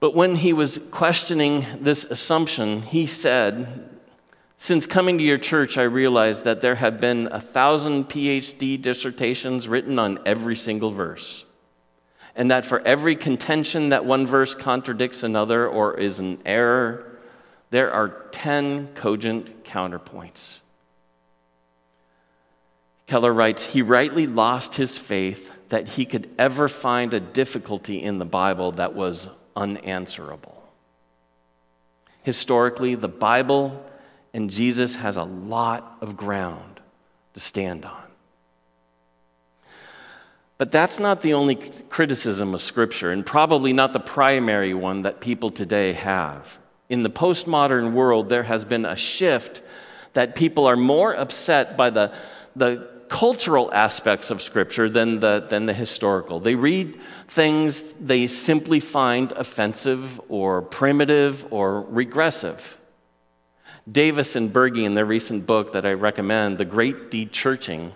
But 0.00 0.14
when 0.14 0.36
he 0.36 0.54
was 0.54 0.80
questioning 0.90 1.66
this 1.78 2.04
assumption, 2.04 2.80
he 2.80 3.06
said, 3.06 3.95
since 4.58 4.86
coming 4.86 5.18
to 5.18 5.24
your 5.24 5.38
church, 5.38 5.76
I 5.76 5.82
realized 5.82 6.44
that 6.44 6.60
there 6.60 6.76
have 6.76 7.00
been 7.00 7.28
a 7.30 7.40
thousand 7.40 8.08
PhD 8.08 8.80
dissertations 8.80 9.68
written 9.68 9.98
on 9.98 10.18
every 10.24 10.56
single 10.56 10.90
verse. 10.90 11.44
And 12.34 12.50
that 12.50 12.64
for 12.64 12.80
every 12.80 13.16
contention 13.16 13.90
that 13.90 14.04
one 14.04 14.26
verse 14.26 14.54
contradicts 14.54 15.22
another 15.22 15.68
or 15.68 15.98
is 15.98 16.18
an 16.18 16.40
error, 16.44 17.18
there 17.70 17.90
are 17.92 18.26
10 18.30 18.94
cogent 18.94 19.64
counterpoints. 19.64 20.60
Keller 23.06 23.32
writes, 23.32 23.64
he 23.64 23.82
rightly 23.82 24.26
lost 24.26 24.74
his 24.74 24.98
faith 24.98 25.52
that 25.68 25.88
he 25.88 26.04
could 26.04 26.28
ever 26.38 26.68
find 26.68 27.12
a 27.12 27.20
difficulty 27.20 28.02
in 28.02 28.18
the 28.18 28.24
Bible 28.24 28.72
that 28.72 28.94
was 28.94 29.28
unanswerable. 29.54 30.62
Historically, 32.22 32.94
the 32.94 33.08
Bible 33.08 33.84
and 34.36 34.50
Jesus 34.50 34.96
has 34.96 35.16
a 35.16 35.22
lot 35.22 35.96
of 36.02 36.14
ground 36.14 36.78
to 37.32 37.40
stand 37.40 37.86
on. 37.86 38.02
But 40.58 40.70
that's 40.70 40.98
not 40.98 41.22
the 41.22 41.32
only 41.32 41.54
criticism 41.88 42.52
of 42.52 42.60
Scripture, 42.60 43.10
and 43.10 43.24
probably 43.24 43.72
not 43.72 43.94
the 43.94 43.98
primary 43.98 44.74
one 44.74 45.02
that 45.02 45.22
people 45.22 45.48
today 45.48 45.94
have. 45.94 46.58
In 46.90 47.02
the 47.02 47.08
postmodern 47.08 47.94
world, 47.94 48.28
there 48.28 48.42
has 48.42 48.66
been 48.66 48.84
a 48.84 48.94
shift 48.94 49.62
that 50.12 50.34
people 50.34 50.66
are 50.66 50.76
more 50.76 51.14
upset 51.16 51.78
by 51.78 51.88
the, 51.88 52.12
the 52.54 52.86
cultural 53.08 53.72
aspects 53.72 54.30
of 54.30 54.42
Scripture 54.42 54.90
than 54.90 55.20
the, 55.20 55.46
than 55.48 55.64
the 55.64 55.72
historical. 55.72 56.40
They 56.40 56.56
read 56.56 57.00
things 57.26 57.94
they 57.94 58.26
simply 58.26 58.80
find 58.80 59.32
offensive 59.32 60.20
or 60.28 60.60
primitive 60.60 61.46
or 61.50 61.80
regressive. 61.80 62.76
Davis 63.90 64.34
and 64.34 64.52
Burge, 64.52 64.78
in 64.78 64.94
their 64.94 65.04
recent 65.04 65.46
book 65.46 65.72
that 65.72 65.86
I 65.86 65.92
recommend, 65.92 66.58
The 66.58 66.64
Great 66.64 67.10
Dechurching, 67.10 67.92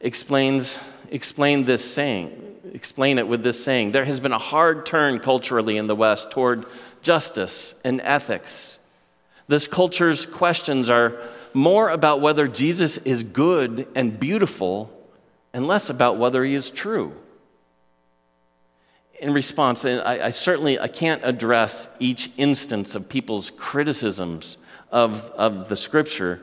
explains 0.00 0.78
explain 1.10 1.64
this 1.64 1.84
saying, 1.84 2.30
explain 2.72 3.18
it 3.18 3.26
with 3.26 3.42
this 3.42 3.62
saying. 3.62 3.92
There 3.92 4.04
has 4.04 4.20
been 4.20 4.32
a 4.32 4.38
hard 4.38 4.86
turn 4.86 5.18
culturally 5.18 5.76
in 5.76 5.88
the 5.88 5.96
West 5.96 6.30
toward 6.30 6.64
justice 7.02 7.74
and 7.84 8.00
ethics. 8.02 8.78
This 9.48 9.66
culture's 9.66 10.26
questions 10.26 10.88
are 10.88 11.20
more 11.52 11.90
about 11.90 12.20
whether 12.20 12.46
Jesus 12.46 12.98
is 12.98 13.24
good 13.24 13.88
and 13.96 14.20
beautiful 14.20 14.96
and 15.52 15.66
less 15.66 15.90
about 15.90 16.18
whether 16.18 16.44
he 16.44 16.54
is 16.54 16.70
true. 16.70 17.12
In 19.18 19.34
response, 19.34 19.84
I, 19.84 20.26
I 20.26 20.30
certainly 20.30 20.78
I 20.78 20.86
can't 20.86 21.20
address 21.24 21.88
each 21.98 22.30
instance 22.36 22.94
of 22.94 23.08
people's 23.08 23.50
criticisms 23.50 24.56
of, 24.90 25.30
of 25.32 25.68
the 25.68 25.76
scripture, 25.76 26.40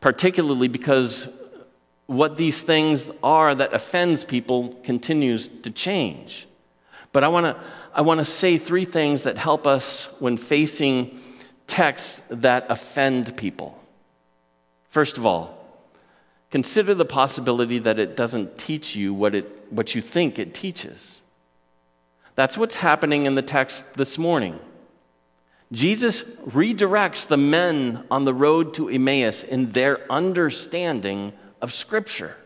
particularly 0.00 0.68
because 0.68 1.28
what 2.06 2.36
these 2.36 2.62
things 2.62 3.10
are 3.22 3.54
that 3.54 3.72
offends 3.72 4.24
people 4.24 4.74
continues 4.82 5.48
to 5.48 5.70
change. 5.70 6.46
But 7.12 7.24
I 7.24 7.28
want 7.28 7.46
to 7.46 7.62
I 7.94 8.00
want 8.00 8.18
to 8.18 8.24
say 8.24 8.56
three 8.56 8.86
things 8.86 9.24
that 9.24 9.36
help 9.36 9.66
us 9.66 10.08
when 10.18 10.38
facing 10.38 11.20
texts 11.66 12.22
that 12.30 12.64
offend 12.70 13.36
people. 13.36 13.78
First 14.88 15.18
of 15.18 15.26
all, 15.26 15.58
consider 16.50 16.94
the 16.94 17.04
possibility 17.04 17.78
that 17.78 17.98
it 17.98 18.16
doesn't 18.16 18.56
teach 18.56 18.96
you 18.96 19.12
what, 19.12 19.34
it, 19.34 19.66
what 19.70 19.94
you 19.94 20.00
think 20.00 20.38
it 20.38 20.54
teaches. 20.54 21.20
That's 22.34 22.56
what's 22.56 22.76
happening 22.76 23.26
in 23.26 23.34
the 23.34 23.42
text 23.42 23.94
this 23.94 24.16
morning. 24.16 24.58
Jesus 25.72 26.22
redirects 26.46 27.26
the 27.26 27.38
men 27.38 28.04
on 28.10 28.26
the 28.26 28.34
road 28.34 28.74
to 28.74 28.90
Emmaus 28.90 29.42
in 29.42 29.72
their 29.72 30.00
understanding 30.12 31.32
of 31.62 31.72
Scripture. 31.72 32.36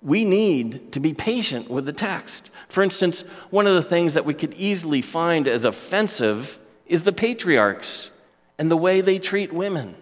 We 0.00 0.24
need 0.24 0.92
to 0.92 1.00
be 1.00 1.12
patient 1.12 1.68
with 1.68 1.84
the 1.84 1.92
text. 1.92 2.50
For 2.68 2.84
instance, 2.84 3.22
one 3.50 3.66
of 3.66 3.74
the 3.74 3.82
things 3.82 4.14
that 4.14 4.24
we 4.24 4.34
could 4.34 4.54
easily 4.54 5.02
find 5.02 5.48
as 5.48 5.64
offensive 5.64 6.58
is 6.86 7.02
the 7.02 7.12
patriarchs 7.12 8.10
and 8.56 8.70
the 8.70 8.76
way 8.76 9.00
they 9.00 9.18
treat 9.18 9.52
women. 9.52 9.96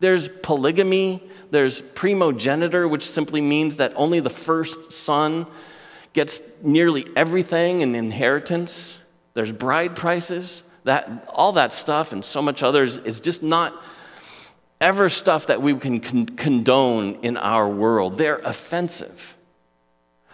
There's 0.00 0.28
polygamy, 0.28 1.22
there's 1.50 1.80
primogeniture, 1.80 2.86
which 2.86 3.08
simply 3.08 3.40
means 3.40 3.78
that 3.78 3.94
only 3.96 4.20
the 4.20 4.28
first 4.28 4.92
son 4.92 5.46
gets 6.12 6.42
nearly 6.62 7.06
everything 7.16 7.80
in 7.80 7.94
inheritance. 7.94 8.98
There's 9.32 9.52
bride 9.52 9.96
prices. 9.96 10.62
That, 10.84 11.28
all 11.32 11.52
that 11.52 11.72
stuff 11.72 12.12
and 12.12 12.24
so 12.24 12.40
much 12.42 12.62
others 12.62 12.98
is 12.98 13.20
just 13.20 13.42
not 13.42 13.74
ever 14.80 15.08
stuff 15.08 15.46
that 15.46 15.62
we 15.62 15.74
can 15.76 16.00
con- 16.00 16.26
condone 16.26 17.18
in 17.22 17.36
our 17.36 17.68
world. 17.68 18.18
They're 18.18 18.38
offensive. 18.38 19.34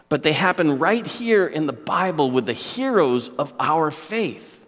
But 0.08 0.24
they 0.24 0.32
happen 0.32 0.80
right 0.80 1.06
here 1.06 1.46
in 1.46 1.66
the 1.66 1.72
Bible 1.72 2.32
with 2.32 2.46
the 2.46 2.52
heroes 2.52 3.28
of 3.28 3.54
our 3.60 3.92
faith. 3.92 4.59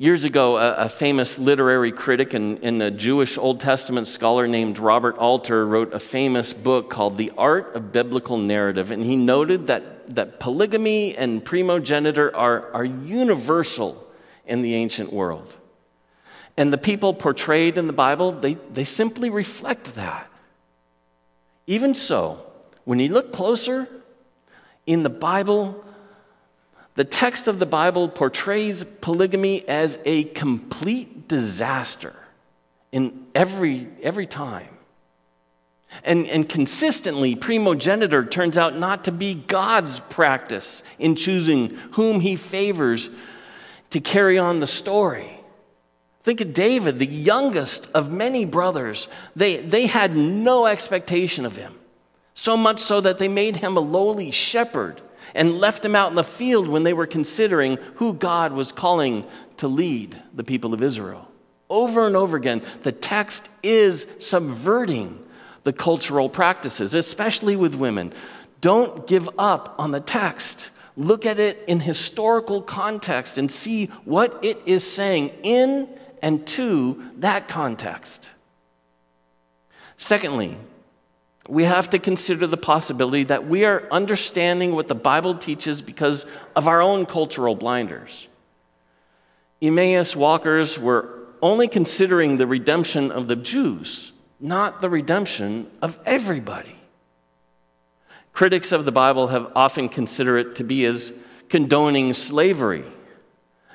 Years 0.00 0.22
ago, 0.22 0.58
a, 0.58 0.74
a 0.74 0.88
famous 0.88 1.40
literary 1.40 1.90
critic 1.90 2.32
and, 2.32 2.60
and, 2.62 2.80
a 2.80 2.88
Jewish 2.88 3.36
Old 3.36 3.58
Testament 3.58 4.06
scholar 4.06 4.46
named 4.46 4.78
Robert 4.78 5.18
Alter 5.18 5.66
wrote 5.66 5.92
a 5.92 5.98
famous 5.98 6.54
book 6.54 6.88
called 6.88 7.18
The 7.18 7.32
Art 7.36 7.74
of 7.74 7.90
Biblical 7.90 8.38
Narrative. 8.38 8.92
And 8.92 9.02
he 9.02 9.16
noted 9.16 9.66
that, 9.66 10.14
that 10.14 10.38
polygamy 10.38 11.16
and 11.16 11.44
primogeniture 11.44 12.34
are, 12.36 12.72
are 12.72 12.84
universal 12.84 14.06
in 14.46 14.62
the 14.62 14.76
ancient 14.76 15.12
world. 15.12 15.56
And 16.56 16.72
the 16.72 16.78
people 16.78 17.12
portrayed 17.12 17.76
in 17.76 17.88
the 17.88 17.92
Bible, 17.92 18.30
they, 18.30 18.54
they 18.54 18.84
simply 18.84 19.30
reflect 19.30 19.96
that. 19.96 20.30
Even 21.66 21.92
so, 21.92 22.38
when 22.84 23.00
you 23.00 23.12
look 23.12 23.32
closer 23.32 23.88
in 24.86 25.02
the 25.02 25.10
Bible, 25.10 25.84
the 26.98 27.04
text 27.04 27.46
of 27.46 27.60
the 27.60 27.64
Bible 27.64 28.08
portrays 28.08 28.82
polygamy 29.00 29.66
as 29.68 30.00
a 30.04 30.24
complete 30.24 31.28
disaster 31.28 32.16
in 32.90 33.24
every, 33.36 33.86
every 34.02 34.26
time. 34.26 34.66
And, 36.02 36.26
and 36.26 36.48
consistently, 36.48 37.36
primogeniture 37.36 38.24
turns 38.24 38.58
out 38.58 38.76
not 38.76 39.04
to 39.04 39.12
be 39.12 39.34
God's 39.34 40.00
practice 40.08 40.82
in 40.98 41.14
choosing 41.14 41.68
whom 41.92 42.18
he 42.18 42.34
favors 42.34 43.10
to 43.90 44.00
carry 44.00 44.36
on 44.36 44.58
the 44.58 44.66
story. 44.66 45.38
Think 46.24 46.40
of 46.40 46.52
David, 46.52 46.98
the 46.98 47.06
youngest 47.06 47.86
of 47.94 48.10
many 48.10 48.44
brothers. 48.44 49.06
They, 49.36 49.58
they 49.58 49.86
had 49.86 50.16
no 50.16 50.66
expectation 50.66 51.46
of 51.46 51.54
him, 51.54 51.78
so 52.34 52.56
much 52.56 52.80
so 52.80 53.00
that 53.00 53.18
they 53.18 53.28
made 53.28 53.58
him 53.58 53.76
a 53.76 53.80
lowly 53.80 54.32
shepherd 54.32 55.00
and 55.34 55.58
left 55.58 55.84
him 55.84 55.94
out 55.94 56.10
in 56.10 56.16
the 56.16 56.24
field 56.24 56.68
when 56.68 56.82
they 56.82 56.92
were 56.92 57.06
considering 57.06 57.78
who 57.96 58.12
God 58.12 58.52
was 58.52 58.72
calling 58.72 59.26
to 59.58 59.68
lead 59.68 60.20
the 60.34 60.44
people 60.44 60.74
of 60.74 60.82
Israel. 60.82 61.28
Over 61.70 62.06
and 62.06 62.16
over 62.16 62.36
again, 62.36 62.62
the 62.82 62.92
text 62.92 63.48
is 63.62 64.06
subverting 64.18 65.24
the 65.64 65.72
cultural 65.72 66.28
practices, 66.30 66.94
especially 66.94 67.56
with 67.56 67.74
women. 67.74 68.12
Don't 68.60 69.06
give 69.06 69.28
up 69.38 69.74
on 69.78 69.90
the 69.90 70.00
text. 70.00 70.70
Look 70.96 71.26
at 71.26 71.38
it 71.38 71.62
in 71.66 71.80
historical 71.80 72.62
context 72.62 73.38
and 73.38 73.50
see 73.52 73.86
what 74.04 74.38
it 74.42 74.60
is 74.66 74.90
saying 74.90 75.32
in 75.42 75.88
and 76.22 76.46
to 76.48 77.04
that 77.18 77.48
context. 77.48 78.30
Secondly, 79.96 80.56
we 81.48 81.64
have 81.64 81.90
to 81.90 81.98
consider 81.98 82.46
the 82.46 82.56
possibility 82.56 83.24
that 83.24 83.48
we 83.48 83.64
are 83.64 83.88
understanding 83.90 84.74
what 84.74 84.88
the 84.88 84.94
Bible 84.94 85.34
teaches 85.34 85.82
because 85.82 86.26
of 86.54 86.68
our 86.68 86.80
own 86.80 87.06
cultural 87.06 87.54
blinders. 87.54 88.28
Emmaus 89.60 90.14
walkers 90.14 90.78
were 90.78 91.08
only 91.42 91.66
considering 91.66 92.36
the 92.36 92.46
redemption 92.46 93.10
of 93.10 93.28
the 93.28 93.36
Jews, 93.36 94.12
not 94.38 94.80
the 94.80 94.90
redemption 94.90 95.70
of 95.82 95.98
everybody. 96.04 96.76
Critics 98.32 98.70
of 98.70 98.84
the 98.84 98.92
Bible 98.92 99.28
have 99.28 99.50
often 99.56 99.88
considered 99.88 100.46
it 100.46 100.54
to 100.56 100.64
be 100.64 100.84
as 100.84 101.12
condoning 101.48 102.12
slavery 102.12 102.84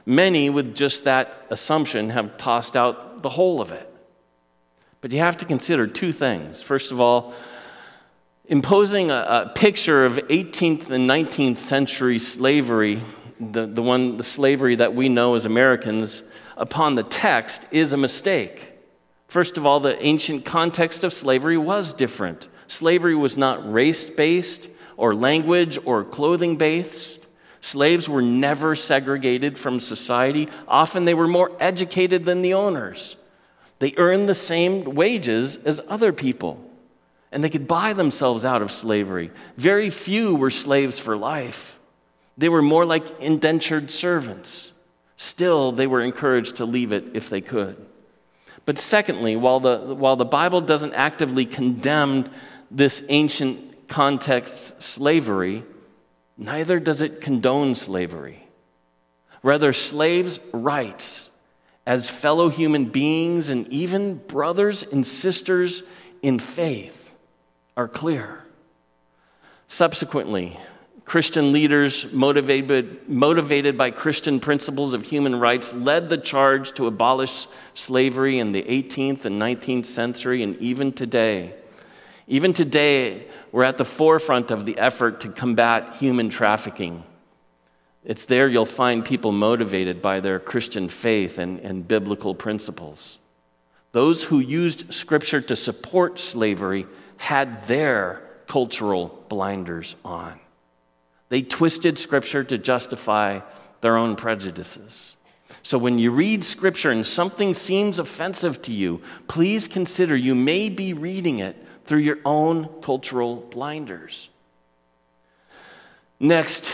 Many, 0.05 0.49
with 0.49 0.75
just 0.75 1.05
that 1.05 1.45
assumption, 1.49 2.09
have 2.09 2.37
tossed 2.37 2.75
out 2.75 3.21
the 3.21 3.29
whole 3.29 3.61
of 3.61 3.71
it. 3.71 3.89
But 4.99 5.11
you 5.11 5.19
have 5.19 5.37
to 5.37 5.45
consider 5.45 5.87
two 5.87 6.11
things. 6.11 6.61
First 6.61 6.91
of 6.91 6.99
all, 6.99 7.33
imposing 8.45 9.09
a, 9.11 9.13
a 9.13 9.51
picture 9.55 10.05
of 10.05 10.13
18th 10.13 10.89
and 10.89 11.09
19th 11.09 11.57
century 11.57 12.19
slavery, 12.19 13.01
the, 13.39 13.65
the 13.65 13.81
one 13.81 14.17
the 14.17 14.23
slavery 14.23 14.75
that 14.75 14.93
we 14.93 15.09
know 15.09 15.35
as 15.35 15.45
Americans, 15.45 16.23
upon 16.57 16.95
the 16.95 17.03
text 17.03 17.65
is 17.71 17.93
a 17.93 17.97
mistake. 17.97 18.69
First 19.27 19.57
of 19.57 19.65
all, 19.65 19.79
the 19.79 20.01
ancient 20.03 20.45
context 20.45 21.03
of 21.03 21.13
slavery 21.13 21.57
was 21.57 21.93
different. 21.93 22.49
Slavery 22.67 23.15
was 23.15 23.37
not 23.37 23.71
race 23.71 24.05
based 24.05 24.69
or 24.95 25.15
language 25.15 25.79
or 25.85 26.03
clothing 26.03 26.55
based. 26.55 27.25
Slaves 27.61 28.09
were 28.09 28.21
never 28.21 28.75
segregated 28.75 29.57
from 29.57 29.79
society. 29.79 30.49
Often 30.67 31.05
they 31.05 31.13
were 31.13 31.27
more 31.27 31.51
educated 31.59 32.25
than 32.25 32.41
the 32.41 32.53
owners. 32.53 33.15
They 33.79 33.93
earned 33.97 34.29
the 34.29 34.35
same 34.35 34.83
wages 34.95 35.57
as 35.57 35.81
other 35.87 36.13
people, 36.13 36.63
and 37.33 37.43
they 37.43 37.49
could 37.49 37.67
buy 37.67 37.93
themselves 37.93 38.45
out 38.45 38.61
of 38.61 38.71
slavery. 38.71 39.31
Very 39.57 39.89
few 39.89 40.35
were 40.35 40.51
slaves 40.51 40.99
for 40.99 41.17
life. 41.17 41.79
They 42.37 42.47
were 42.47 42.61
more 42.61 42.85
like 42.85 43.19
indentured 43.19 43.89
servants. 43.89 44.71
Still, 45.17 45.71
they 45.71 45.87
were 45.87 46.01
encouraged 46.01 46.57
to 46.57 46.65
leave 46.65 46.93
it 46.93 47.05
if 47.15 47.31
they 47.31 47.41
could. 47.41 47.83
But 48.65 48.77
secondly, 48.77 49.35
while 49.35 49.59
the, 49.59 49.95
while 49.95 50.15
the 50.15 50.25
Bible 50.25 50.61
doesn't 50.61 50.93
actively 50.93 51.45
condemn 51.45 52.29
this 52.69 53.03
ancient 53.09 53.87
context 53.87 54.81
slavery, 54.81 55.63
neither 56.37 56.79
does 56.79 57.01
it 57.01 57.19
condone 57.19 57.73
slavery. 57.73 58.47
Rather, 59.41 59.73
slaves' 59.73 60.39
rights 60.53 61.31
as 61.85 62.09
fellow 62.11 62.49
human 62.49 62.85
beings 62.85 63.49
and 63.49 63.67
even 63.69 64.15
brothers 64.15 64.83
and 64.83 65.05
sisters 65.05 65.81
in 66.21 66.37
faith 66.37 67.02
are 67.75 67.87
clear. 67.87 68.43
Subsequently, 69.67 70.57
Christian 71.05 71.51
leaders, 71.51 72.11
motivated, 72.13 73.09
motivated 73.09 73.77
by 73.77 73.91
Christian 73.91 74.39
principles 74.39 74.93
of 74.93 75.03
human 75.03 75.39
rights, 75.39 75.73
led 75.73 76.09
the 76.09 76.17
charge 76.17 76.73
to 76.73 76.87
abolish 76.87 77.47
slavery 77.73 78.39
in 78.39 78.51
the 78.51 78.63
18th 78.63 79.25
and 79.25 79.41
19th 79.41 79.85
century, 79.85 80.43
and 80.43 80.55
even 80.57 80.93
today. 80.93 81.55
Even 82.27 82.53
today, 82.53 83.27
we're 83.51 83.63
at 83.63 83.77
the 83.77 83.85
forefront 83.85 84.49
of 84.49 84.65
the 84.65 84.77
effort 84.77 85.19
to 85.21 85.29
combat 85.29 85.95
human 85.97 86.29
trafficking. 86.29 87.03
It's 88.05 88.25
there 88.25 88.47
you'll 88.47 88.65
find 88.65 89.03
people 89.03 89.31
motivated 89.31 90.01
by 90.01 90.19
their 90.19 90.39
Christian 90.39 90.89
faith 90.89 91.37
and, 91.37 91.59
and 91.59 91.87
biblical 91.87 92.33
principles. 92.33 93.17
Those 93.91 94.23
who 94.25 94.39
used 94.39 94.93
Scripture 94.93 95.41
to 95.41 95.55
support 95.55 96.19
slavery 96.19 96.85
had 97.17 97.67
their 97.67 98.21
cultural 98.47 99.25
blinders 99.29 99.95
on. 100.05 100.39
They 101.29 101.41
twisted 101.41 101.97
Scripture 101.97 102.43
to 102.43 102.57
justify 102.57 103.39
their 103.81 103.97
own 103.97 104.15
prejudices. 104.15 105.15
So 105.63 105.77
when 105.77 105.97
you 105.97 106.11
read 106.11 106.43
Scripture 106.43 106.91
and 106.91 107.05
something 107.05 107.53
seems 107.53 107.99
offensive 107.99 108.61
to 108.63 108.73
you, 108.73 109.01
please 109.27 109.67
consider 109.67 110.15
you 110.15 110.35
may 110.35 110.69
be 110.69 110.93
reading 110.93 111.39
it 111.39 111.55
through 111.85 111.99
your 111.99 112.19
own 112.25 112.69
cultural 112.81 113.37
blinders. 113.37 114.29
Next, 116.19 116.71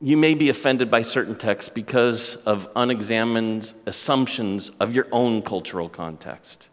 you 0.00 0.16
may 0.16 0.34
be 0.34 0.48
offended 0.48 0.90
by 0.90 1.02
certain 1.02 1.36
texts 1.36 1.68
because 1.68 2.36
of 2.36 2.68
unexamined 2.74 3.72
assumptions 3.86 4.70
of 4.80 4.94
your 4.94 5.06
own 5.12 5.42
cultural 5.42 5.88
context 5.88 6.68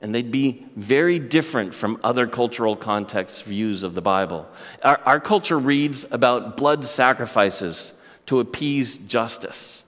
and 0.00 0.14
they'd 0.14 0.30
be 0.30 0.66
very 0.76 1.18
different 1.18 1.74
from 1.74 1.98
other 2.04 2.26
cultural 2.26 2.76
contexts' 2.76 3.40
views 3.40 3.82
of 3.82 3.94
the 3.94 4.02
Bible. 4.02 4.46
Our, 4.82 4.98
our, 4.98 5.20
culture 5.20 5.58
reads 5.58 6.04
about 6.10 6.56
blood 6.56 6.84
sacrifices 6.84 7.94
to 8.26 8.40
appease 8.40 8.98
justice, 8.98 9.84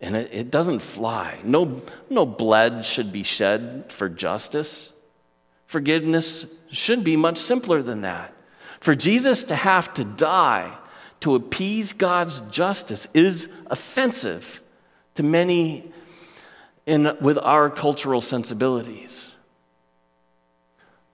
and 0.00 0.14
it, 0.14 0.32
it 0.32 0.50
doesn't 0.50 0.80
fly. 0.80 1.38
No, 1.42 1.82
no 2.10 2.26
blood 2.26 2.84
should 2.84 3.12
be 3.12 3.22
shed 3.22 3.86
for 3.88 4.08
justice. 4.08 4.92
Forgiveness 5.66 6.46
should 6.70 7.02
be 7.02 7.16
much 7.16 7.38
simpler 7.38 7.82
than 7.82 8.02
that. 8.02 8.34
For 8.80 8.94
Jesus 8.94 9.44
to 9.44 9.54
have 9.54 9.92
to 9.94 10.04
die 10.04 10.76
to 11.20 11.34
appease 11.34 11.92
God's 11.92 12.40
justice 12.50 13.06
is 13.14 13.48
offensive 13.66 14.62
to 15.14 15.22
many 15.22 15.92
in, 16.86 17.16
with 17.20 17.38
our 17.38 17.70
cultural 17.70 18.20
sensibilities. 18.20 19.29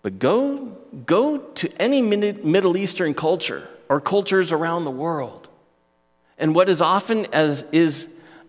But 0.06 0.20
go, 0.20 0.76
go 1.04 1.38
to 1.38 1.82
any 1.82 2.00
Middle 2.00 2.76
Eastern 2.76 3.12
culture 3.12 3.66
or 3.88 4.00
cultures 4.00 4.52
around 4.52 4.84
the 4.84 4.90
world. 4.92 5.48
And 6.38 6.54
what 6.54 6.68
is 6.68 6.80
often 6.80 7.26
as 7.32 7.64
is 7.72 8.06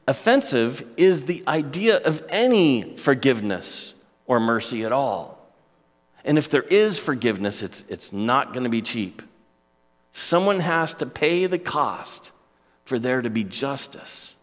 offensive 0.07 0.85
is 0.97 1.23
the 1.23 1.43
idea 1.47 1.97
of 1.97 2.23
any 2.29 2.95
forgiveness 2.97 3.95
or 4.27 4.39
mercy 4.39 4.85
at 4.85 4.91
all. 4.91 5.51
And 6.23 6.37
if 6.37 6.47
there 6.47 6.61
is 6.61 6.99
forgiveness, 6.99 7.63
it's, 7.63 7.83
it's 7.89 8.13
not 8.13 8.53
going 8.53 8.65
to 8.65 8.69
be 8.69 8.83
cheap. 8.83 9.23
Someone 10.13 10.59
has 10.59 10.93
to 10.93 11.07
pay 11.07 11.47
the 11.47 11.57
cost 11.57 12.33
for 12.85 12.99
there 12.99 13.23
to 13.23 13.31
be 13.31 13.43
justice, 13.43 14.35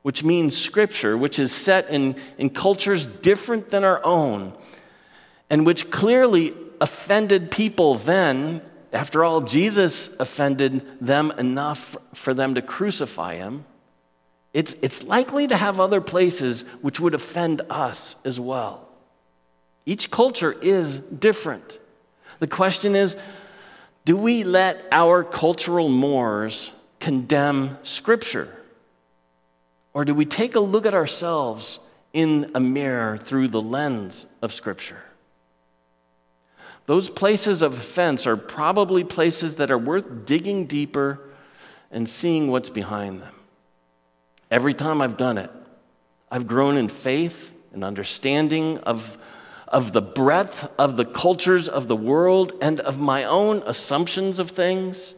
which 0.00 0.24
means 0.24 0.56
Scripture, 0.56 1.14
which 1.14 1.38
is 1.38 1.52
set 1.52 1.90
in, 1.90 2.16
in 2.38 2.48
cultures 2.48 3.06
different 3.06 3.68
than 3.68 3.84
our 3.84 4.02
own, 4.02 4.56
and 5.52 5.66
which 5.66 5.90
clearly 5.90 6.54
offended 6.80 7.50
people 7.50 7.94
then. 7.94 8.62
After 8.90 9.22
all, 9.22 9.42
Jesus 9.42 10.08
offended 10.18 10.82
them 10.98 11.30
enough 11.32 11.94
for 12.14 12.32
them 12.32 12.54
to 12.54 12.62
crucify 12.62 13.36
him. 13.36 13.66
It's, 14.54 14.74
it's 14.80 15.02
likely 15.02 15.46
to 15.46 15.56
have 15.56 15.78
other 15.78 16.00
places 16.00 16.62
which 16.80 17.00
would 17.00 17.14
offend 17.14 17.60
us 17.68 18.16
as 18.24 18.40
well. 18.40 18.88
Each 19.84 20.10
culture 20.10 20.52
is 20.52 21.00
different. 21.00 21.78
The 22.38 22.46
question 22.46 22.96
is 22.96 23.14
do 24.06 24.16
we 24.16 24.44
let 24.44 24.82
our 24.90 25.22
cultural 25.22 25.90
mores 25.90 26.70
condemn 26.98 27.76
Scripture? 27.82 28.48
Or 29.92 30.06
do 30.06 30.14
we 30.14 30.24
take 30.24 30.54
a 30.54 30.60
look 30.60 30.86
at 30.86 30.94
ourselves 30.94 31.78
in 32.14 32.50
a 32.54 32.60
mirror 32.60 33.18
through 33.18 33.48
the 33.48 33.60
lens 33.60 34.24
of 34.40 34.54
Scripture? 34.54 35.02
Those 36.92 37.08
places 37.08 37.62
of 37.62 37.78
offense 37.78 38.26
are 38.26 38.36
probably 38.36 39.02
places 39.02 39.56
that 39.56 39.70
are 39.70 39.78
worth 39.78 40.26
digging 40.26 40.66
deeper 40.66 41.20
and 41.90 42.06
seeing 42.06 42.50
what's 42.50 42.68
behind 42.68 43.22
them. 43.22 43.34
Every 44.50 44.74
time 44.74 45.00
I've 45.00 45.16
done 45.16 45.38
it, 45.38 45.50
I've 46.30 46.46
grown 46.46 46.76
in 46.76 46.90
faith 46.90 47.54
and 47.72 47.82
understanding 47.82 48.76
of, 48.80 49.16
of 49.68 49.92
the 49.92 50.02
breadth 50.02 50.70
of 50.78 50.98
the 50.98 51.06
cultures 51.06 51.66
of 51.66 51.88
the 51.88 51.96
world 51.96 52.52
and 52.60 52.78
of 52.80 52.98
my 52.98 53.24
own 53.24 53.62
assumptions 53.64 54.38
of 54.38 54.50
things 54.50 55.14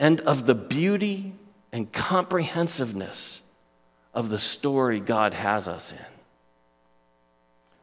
and 0.00 0.22
of 0.22 0.46
the 0.46 0.54
beauty 0.54 1.34
and 1.70 1.92
comprehensiveness 1.92 3.42
of 4.14 4.30
the 4.30 4.38
story 4.38 5.00
God 5.00 5.34
has 5.34 5.68
us 5.68 5.92
in. 5.92 5.98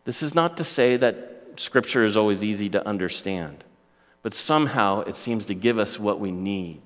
This 0.05 0.23
is 0.23 0.33
not 0.33 0.57
to 0.57 0.63
say 0.63 0.97
that 0.97 1.38
Scripture 1.59 2.05
is 2.05 2.15
always 2.15 2.41
easy 2.41 2.69
to 2.69 2.87
understand, 2.87 3.65
but 4.23 4.33
somehow 4.33 5.01
it 5.01 5.17
seems 5.17 5.43
to 5.43 5.53
give 5.53 5.77
us 5.77 5.99
what 5.99 6.17
we 6.17 6.31
need. 6.31 6.79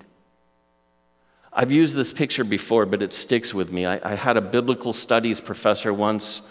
I've 1.52 1.70
used 1.70 1.94
this 1.94 2.12
picture 2.12 2.42
before, 2.42 2.84
but 2.84 3.00
it 3.00 3.12
sticks 3.12 3.54
with 3.54 3.70
me. 3.70 3.86
I, 3.86 4.00
I 4.02 4.16
had 4.16 4.36
a 4.36 4.40
biblical 4.40 4.92
studies 4.92 5.40
professor 5.40 5.94
once 5.94 6.42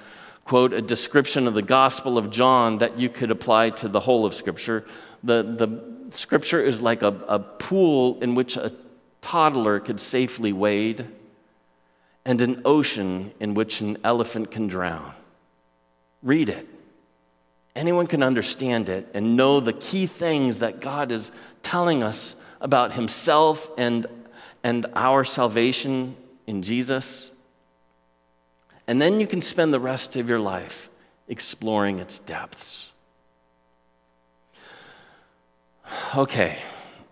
quote 0.46 0.72
a 0.72 0.82
description 0.82 1.48
of 1.48 1.54
the 1.54 1.62
Gospel 1.62 2.18
of 2.18 2.30
John 2.30 2.78
that 2.78 2.98
you 2.98 3.10
could 3.10 3.30
apply 3.30 3.72
to 3.72 3.90
the 3.90 4.00
whole 4.00 4.26
of 4.26 4.34
Scripture. 4.34 4.86
The, 5.22 5.44
the 5.44 6.16
Scripture 6.16 6.62
is 6.62 6.82
like 6.82 7.02
a, 7.02 7.08
a 7.28 7.40
pool 7.40 8.22
in 8.22 8.36
which 8.36 8.56
a 8.56 8.72
toddler 9.22 9.82
could 9.82 10.00
safely 10.00 10.54
wade, 10.54 11.06
and 12.24 12.40
an 12.40 12.62
ocean 12.64 13.34
in 13.42 13.54
which 13.54 13.82
an 13.82 13.98
elephant 14.02 14.50
can 14.50 14.68
drown. 14.68 15.14
Read 16.22 16.48
it. 16.48 16.70
Anyone 17.76 18.08
can 18.08 18.22
understand 18.22 18.88
it 18.88 19.08
and 19.14 19.36
know 19.36 19.60
the 19.60 19.74
key 19.74 20.06
things 20.06 20.60
that 20.60 20.80
God 20.80 21.12
is 21.12 21.32
telling 21.64 22.04
us 22.04 22.36
about 22.62 22.94
Himself 22.94 23.70
and, 23.78 24.06
and 24.64 24.86
our 24.96 25.24
salvation 25.24 26.16
in 26.46 26.62
Jesus. 26.62 27.32
And 28.88 29.02
then 29.02 29.20
you 29.20 29.28
can 29.28 29.42
spend 29.42 29.74
the 29.74 29.80
rest 29.80 30.16
of 30.16 30.30
your 30.30 30.40
life 30.40 30.90
exploring 31.28 32.00
its 32.00 32.20
depths. 32.20 32.92
Okay, 36.16 36.58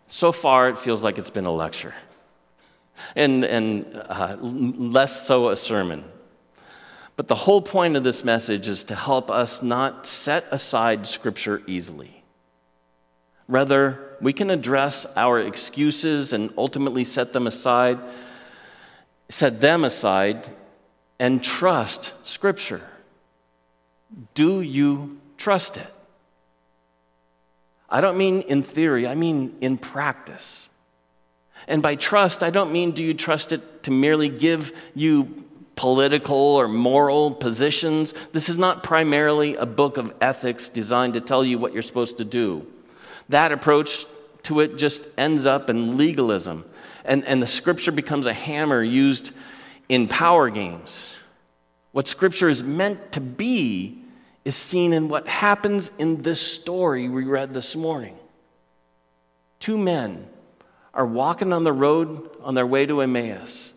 so 0.07 0.31
far 0.31 0.69
it 0.69 0.77
feels 0.77 1.03
like 1.03 1.17
it's 1.17 1.29
been 1.29 1.45
a 1.45 1.51
lecture, 1.51 1.93
and, 3.15 3.43
and 3.43 3.85
uh, 4.09 4.37
less 4.39 5.25
so 5.25 5.49
a 5.49 5.55
sermon. 5.55 6.05
But 7.21 7.27
the 7.27 7.35
whole 7.35 7.61
point 7.61 7.95
of 7.95 8.03
this 8.03 8.23
message 8.23 8.67
is 8.67 8.83
to 8.85 8.95
help 8.95 9.29
us 9.29 9.61
not 9.61 10.07
set 10.07 10.43
aside 10.49 11.05
Scripture 11.05 11.61
easily. 11.67 12.23
Rather, 13.47 14.17
we 14.19 14.33
can 14.33 14.49
address 14.49 15.05
our 15.15 15.39
excuses 15.39 16.33
and 16.33 16.51
ultimately 16.57 17.03
set 17.03 17.31
them 17.31 17.45
aside, 17.45 17.99
set 19.29 19.61
them 19.61 19.83
aside, 19.83 20.49
and 21.19 21.43
trust 21.43 22.11
Scripture. 22.23 22.81
Do 24.33 24.61
you 24.61 25.19
trust 25.37 25.77
it? 25.77 25.93
I 27.87 28.01
don't 28.01 28.17
mean 28.17 28.41
in 28.41 28.63
theory, 28.63 29.05
I 29.05 29.13
mean 29.13 29.57
in 29.61 29.77
practice. 29.77 30.67
And 31.67 31.83
by 31.83 31.93
trust, 31.93 32.41
I 32.41 32.49
don't 32.49 32.71
mean 32.71 32.93
do 32.93 33.03
you 33.03 33.13
trust 33.13 33.51
it 33.51 33.83
to 33.83 33.91
merely 33.91 34.27
give 34.27 34.73
you 34.95 35.45
political 35.81 36.37
or 36.37 36.67
moral 36.67 37.31
positions. 37.31 38.13
This 38.33 38.49
is 38.49 38.57
not 38.59 38.83
primarily 38.83 39.55
a 39.55 39.65
book 39.65 39.97
of 39.97 40.13
ethics 40.21 40.69
designed 40.69 41.15
to 41.15 41.21
tell 41.21 41.43
you 41.43 41.57
what 41.57 41.73
you're 41.73 41.81
supposed 41.81 42.19
to 42.19 42.23
do. 42.23 42.67
That 43.29 43.51
approach 43.51 44.05
to 44.43 44.59
it 44.59 44.77
just 44.77 45.01
ends 45.17 45.47
up 45.47 45.71
in 45.71 45.97
legalism, 45.97 46.65
and, 47.03 47.25
and 47.25 47.41
the 47.41 47.47
scripture 47.47 47.91
becomes 47.91 48.27
a 48.27 48.33
hammer 48.33 48.83
used 48.83 49.31
in 49.89 50.07
power 50.07 50.51
games. 50.51 51.15
what 51.91 52.07
Scripture 52.07 52.49
is 52.49 52.63
meant 52.63 53.11
to 53.13 53.21
be, 53.21 53.97
is 54.45 54.55
seen 54.55 54.93
in 54.93 55.07
what 55.07 55.27
happens 55.27 55.91
in 55.97 56.21
this 56.21 56.41
story 56.41 57.09
we 57.09 57.23
read 57.23 57.53
this 57.53 57.75
morning. 57.75 58.17
Two 59.59 59.77
men 59.77 60.27
are 60.93 61.05
walking 61.05 61.53
on 61.53 61.63
the 61.63 61.73
road 61.73 62.29
on 62.41 62.55
their 62.55 62.65
way 62.65 62.85
to 62.85 63.01
Emmaus, 63.01 63.71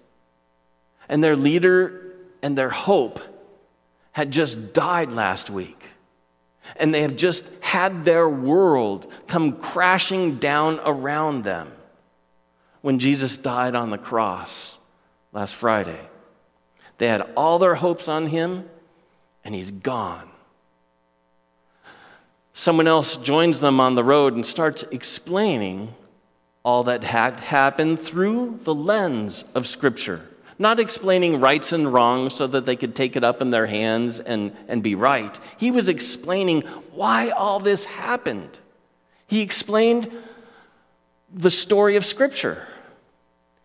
and 1.08 1.22
their 1.22 1.36
leader 1.36 2.12
and 2.42 2.56
their 2.56 2.70
hope 2.70 3.20
had 4.12 4.30
just 4.30 4.72
died 4.72 5.10
last 5.10 5.50
week. 5.50 5.88
And 6.76 6.94
they 6.94 7.02
have 7.02 7.16
just 7.16 7.44
had 7.60 8.04
their 8.04 8.28
world 8.28 9.12
come 9.26 9.58
crashing 9.58 10.36
down 10.36 10.80
around 10.84 11.44
them 11.44 11.72
when 12.80 12.98
Jesus 12.98 13.36
died 13.36 13.74
on 13.74 13.90
the 13.90 13.98
cross 13.98 14.78
last 15.32 15.54
Friday. 15.54 16.00
They 16.98 17.08
had 17.08 17.22
all 17.36 17.58
their 17.58 17.74
hopes 17.74 18.08
on 18.08 18.28
him, 18.28 18.68
and 19.44 19.54
he's 19.54 19.70
gone. 19.70 20.30
Someone 22.52 22.86
else 22.86 23.16
joins 23.16 23.60
them 23.60 23.80
on 23.80 23.96
the 23.96 24.04
road 24.04 24.34
and 24.34 24.46
starts 24.46 24.84
explaining 24.92 25.94
all 26.62 26.84
that 26.84 27.02
had 27.02 27.40
happened 27.40 28.00
through 28.00 28.60
the 28.62 28.74
lens 28.74 29.44
of 29.54 29.66
Scripture. 29.66 30.28
Not 30.64 30.80
explaining 30.80 31.40
rights 31.40 31.74
and 31.74 31.92
wrongs 31.92 32.34
so 32.36 32.46
that 32.46 32.64
they 32.64 32.74
could 32.74 32.94
take 32.94 33.16
it 33.16 33.22
up 33.22 33.42
in 33.42 33.50
their 33.50 33.66
hands 33.66 34.18
and, 34.18 34.56
and 34.66 34.82
be 34.82 34.94
right. 34.94 35.38
He 35.58 35.70
was 35.70 35.90
explaining 35.90 36.62
why 36.94 37.28
all 37.28 37.60
this 37.60 37.84
happened. 37.84 38.58
He 39.26 39.42
explained 39.42 40.10
the 41.30 41.50
story 41.50 41.96
of 41.96 42.06
Scripture. 42.06 42.66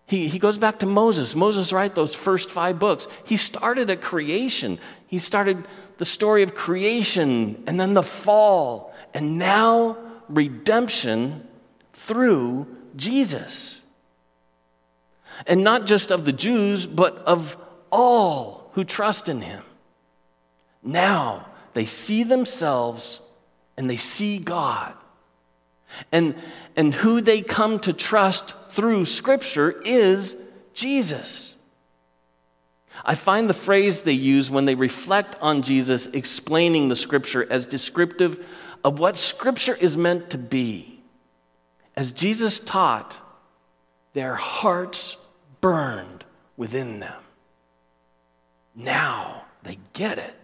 He, 0.07 0.27
he 0.27 0.39
goes 0.39 0.57
back 0.57 0.79
to 0.79 0.85
Moses. 0.85 1.37
Moses, 1.37 1.71
right, 1.71 1.95
those 1.95 2.13
first 2.13 2.51
five 2.51 2.79
books. 2.79 3.07
He 3.23 3.37
started 3.37 3.89
at 3.89 4.01
creation. 4.01 4.77
He 5.07 5.19
started 5.19 5.65
the 5.99 6.05
story 6.05 6.43
of 6.43 6.53
creation 6.53 7.63
and 7.65 7.79
then 7.79 7.93
the 7.93 8.03
fall, 8.03 8.93
and 9.13 9.37
now 9.37 9.95
redemption 10.27 11.47
through 11.93 12.67
Jesus. 12.97 13.78
And 15.47 15.63
not 15.63 15.85
just 15.85 16.11
of 16.11 16.25
the 16.25 16.33
Jews, 16.33 16.85
but 16.87 17.17
of 17.19 17.57
all 17.91 18.69
who 18.73 18.83
trust 18.83 19.29
in 19.29 19.41
him. 19.41 19.63
Now 20.83 21.47
they 21.73 21.85
see 21.85 22.23
themselves 22.23 23.21
and 23.77 23.89
they 23.89 23.97
see 23.97 24.39
God. 24.39 24.93
And, 26.11 26.35
and 26.75 26.93
who 26.93 27.21
they 27.21 27.41
come 27.41 27.79
to 27.79 27.93
trust 27.93 28.53
through 28.69 29.05
Scripture 29.05 29.81
is 29.85 30.35
Jesus. 30.73 31.55
I 33.03 33.15
find 33.15 33.49
the 33.49 33.53
phrase 33.53 34.01
they 34.01 34.11
use 34.11 34.49
when 34.49 34.65
they 34.65 34.75
reflect 34.75 35.35
on 35.41 35.61
Jesus 35.61 36.07
explaining 36.07 36.89
the 36.89 36.95
Scripture 36.95 37.49
as 37.49 37.65
descriptive 37.65 38.45
of 38.83 38.99
what 38.99 39.17
Scripture 39.17 39.75
is 39.79 39.97
meant 39.97 40.29
to 40.31 40.37
be. 40.37 41.01
As 41.95 42.11
Jesus 42.11 42.59
taught, 42.59 43.17
their 44.13 44.35
hearts 44.35 45.17
burned 45.61 46.25
within 46.57 46.99
them. 46.99 47.21
Now 48.75 49.43
they 49.63 49.79
get 49.93 50.17
it. 50.17 50.35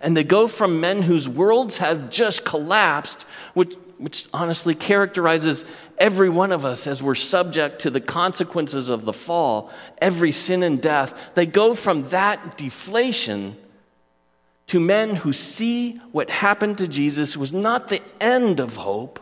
And 0.00 0.16
they 0.16 0.24
go 0.24 0.46
from 0.46 0.80
men 0.80 1.02
whose 1.02 1.28
worlds 1.28 1.78
have 1.78 2.10
just 2.10 2.44
collapsed, 2.44 3.22
which, 3.54 3.74
which 3.96 4.26
honestly 4.32 4.74
characterizes 4.74 5.64
every 5.96 6.28
one 6.28 6.52
of 6.52 6.64
us 6.64 6.86
as 6.86 7.02
we're 7.02 7.14
subject 7.14 7.80
to 7.80 7.90
the 7.90 8.00
consequences 8.00 8.88
of 8.88 9.04
the 9.04 9.12
fall, 9.12 9.70
every 9.98 10.32
sin 10.32 10.62
and 10.62 10.80
death. 10.80 11.30
They 11.34 11.46
go 11.46 11.74
from 11.74 12.08
that 12.10 12.56
deflation 12.56 13.56
to 14.68 14.78
men 14.78 15.16
who 15.16 15.32
see 15.32 15.96
what 16.12 16.28
happened 16.28 16.78
to 16.78 16.86
Jesus 16.86 17.36
was 17.36 17.52
not 17.52 17.88
the 17.88 18.02
end 18.20 18.60
of 18.60 18.76
hope, 18.76 19.18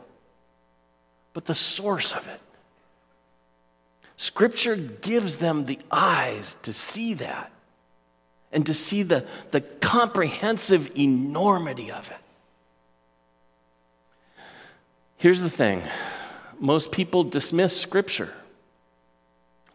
but 1.32 1.44
the 1.46 1.54
source 1.54 2.12
of 2.12 2.26
it. 2.26 2.40
Scripture 4.16 4.76
gives 4.76 5.37
them 5.37 5.66
the 5.66 5.79
eyes 5.90 6.57
to 6.62 6.72
see 6.72 7.14
that 7.14 7.50
and 8.50 8.64
to 8.64 8.72
see 8.72 9.02
the, 9.02 9.26
the 9.50 9.61
comprehensive 9.61 10.90
enormity 10.96 11.90
of 11.90 12.11
it. 12.11 12.16
Here's 15.18 15.40
the 15.40 15.50
thing 15.50 15.83
most 16.59 16.92
people 16.92 17.24
dismiss 17.24 17.79
Scripture, 17.79 18.33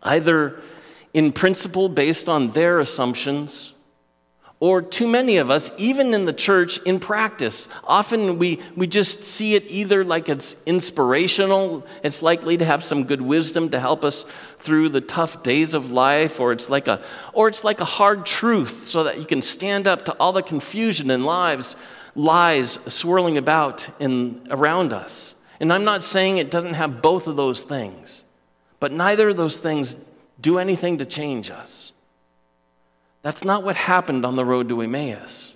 either 0.01 0.59
in 1.13 1.31
principle 1.31 1.89
based 1.89 2.27
on 2.27 2.51
their 2.51 2.79
assumptions, 2.79 3.73
or 4.61 4.79
too 4.79 5.07
many 5.07 5.37
of 5.37 5.49
us, 5.49 5.71
even 5.75 6.13
in 6.13 6.25
the 6.25 6.31
church, 6.31 6.77
in 6.83 6.99
practice. 6.99 7.67
Often 7.83 8.37
we, 8.37 8.61
we 8.75 8.85
just 8.85 9.23
see 9.23 9.55
it 9.55 9.63
either 9.67 10.05
like 10.05 10.29
it's 10.29 10.55
inspirational, 10.67 11.83
it's 12.03 12.21
likely 12.21 12.57
to 12.57 12.63
have 12.63 12.83
some 12.83 13.05
good 13.05 13.21
wisdom 13.21 13.69
to 13.71 13.79
help 13.79 14.05
us 14.05 14.23
through 14.59 14.89
the 14.89 15.01
tough 15.01 15.41
days 15.41 15.73
of 15.73 15.91
life, 15.91 16.39
or 16.39 16.51
it's 16.51 16.69
like 16.69 16.87
a, 16.87 17.01
or 17.33 17.47
it's 17.47 17.63
like 17.63 17.81
a 17.81 17.85
hard 17.85 18.23
truth 18.23 18.85
so 18.85 19.03
that 19.03 19.17
you 19.17 19.25
can 19.25 19.41
stand 19.41 19.87
up 19.87 20.05
to 20.05 20.13
all 20.19 20.31
the 20.31 20.43
confusion 20.43 21.09
and 21.09 21.25
lives, 21.25 21.75
lies 22.13 22.77
swirling 22.87 23.39
about 23.39 23.89
in, 23.99 24.45
around 24.51 24.93
us. 24.93 25.33
And 25.59 25.73
I'm 25.73 25.83
not 25.83 26.03
saying 26.03 26.37
it 26.37 26.51
doesn't 26.51 26.75
have 26.75 27.01
both 27.01 27.25
of 27.25 27.35
those 27.35 27.63
things, 27.63 28.23
but 28.79 28.91
neither 28.91 29.29
of 29.29 29.37
those 29.37 29.57
things 29.57 29.95
do 30.39 30.59
anything 30.59 30.99
to 30.99 31.05
change 31.05 31.49
us. 31.49 31.90
That's 33.21 33.43
not 33.43 33.63
what 33.63 33.75
happened 33.75 34.25
on 34.25 34.35
the 34.35 34.45
road 34.45 34.69
to 34.69 34.81
Emmaus. 34.81 35.53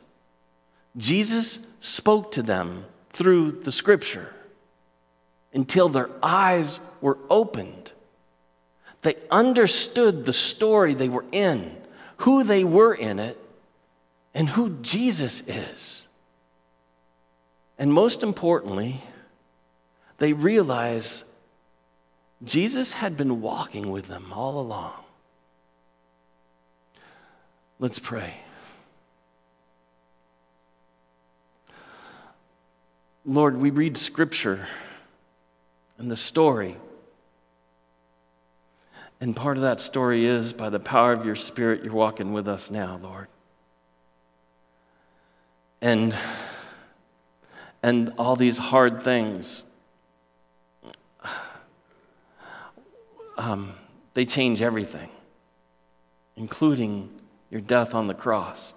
Jesus 0.97 1.59
spoke 1.79 2.31
to 2.33 2.43
them 2.43 2.85
through 3.11 3.51
the 3.51 3.71
scripture 3.71 4.33
until 5.53 5.89
their 5.89 6.09
eyes 6.21 6.79
were 7.01 7.17
opened. 7.29 7.91
They 9.01 9.15
understood 9.31 10.25
the 10.25 10.33
story 10.33 10.93
they 10.93 11.09
were 11.09 11.25
in, 11.31 11.75
who 12.17 12.43
they 12.43 12.63
were 12.63 12.93
in 12.93 13.19
it, 13.19 13.37
and 14.33 14.49
who 14.49 14.77
Jesus 14.81 15.41
is. 15.47 16.05
And 17.77 17.93
most 17.93 18.23
importantly, 18.23 19.03
they 20.17 20.33
realize 20.33 21.23
Jesus 22.43 22.93
had 22.93 23.17
been 23.17 23.41
walking 23.41 23.91
with 23.91 24.07
them 24.07 24.33
all 24.33 24.59
along. 24.59 25.04
Let's 27.79 27.99
pray. 27.99 28.33
Lord, 33.25 33.57
we 33.57 33.69
read 33.69 33.97
scripture 33.97 34.67
and 35.97 36.09
the 36.09 36.15
story. 36.15 36.77
And 39.19 39.35
part 39.35 39.57
of 39.57 39.63
that 39.63 39.81
story 39.81 40.25
is 40.25 40.53
by 40.53 40.69
the 40.69 40.79
power 40.79 41.11
of 41.11 41.25
your 41.25 41.35
Spirit, 41.35 41.83
you're 41.83 41.93
walking 41.93 42.33
with 42.33 42.47
us 42.47 42.69
now, 42.69 42.99
Lord. 43.01 43.27
And, 45.81 46.15
and 47.83 48.13
all 48.17 48.35
these 48.35 48.57
hard 48.57 49.01
things 49.03 49.63
um, 53.37 53.73
they 54.13 54.25
change 54.25 54.61
everything, 54.61 55.09
including 56.35 57.09
your 57.49 57.61
death 57.61 57.93
on 57.93 58.07
the 58.07 58.13
cross, 58.13 58.73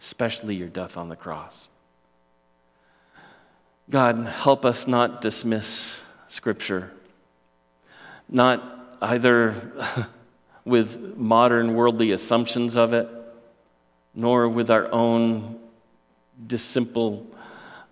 especially 0.00 0.54
your 0.54 0.68
death 0.68 0.96
on 0.96 1.08
the 1.08 1.16
cross. 1.16 1.68
God, 3.90 4.18
help 4.26 4.64
us 4.64 4.86
not 4.86 5.20
dismiss 5.20 5.98
Scripture, 6.28 6.92
not 8.28 8.98
either 9.00 10.08
with 10.64 11.16
modern 11.16 11.74
worldly 11.74 12.10
assumptions 12.12 12.76
of 12.76 12.92
it, 12.92 13.08
nor 14.14 14.48
with 14.48 14.70
our 14.70 14.90
own 14.92 15.58
dissimple 16.46 17.26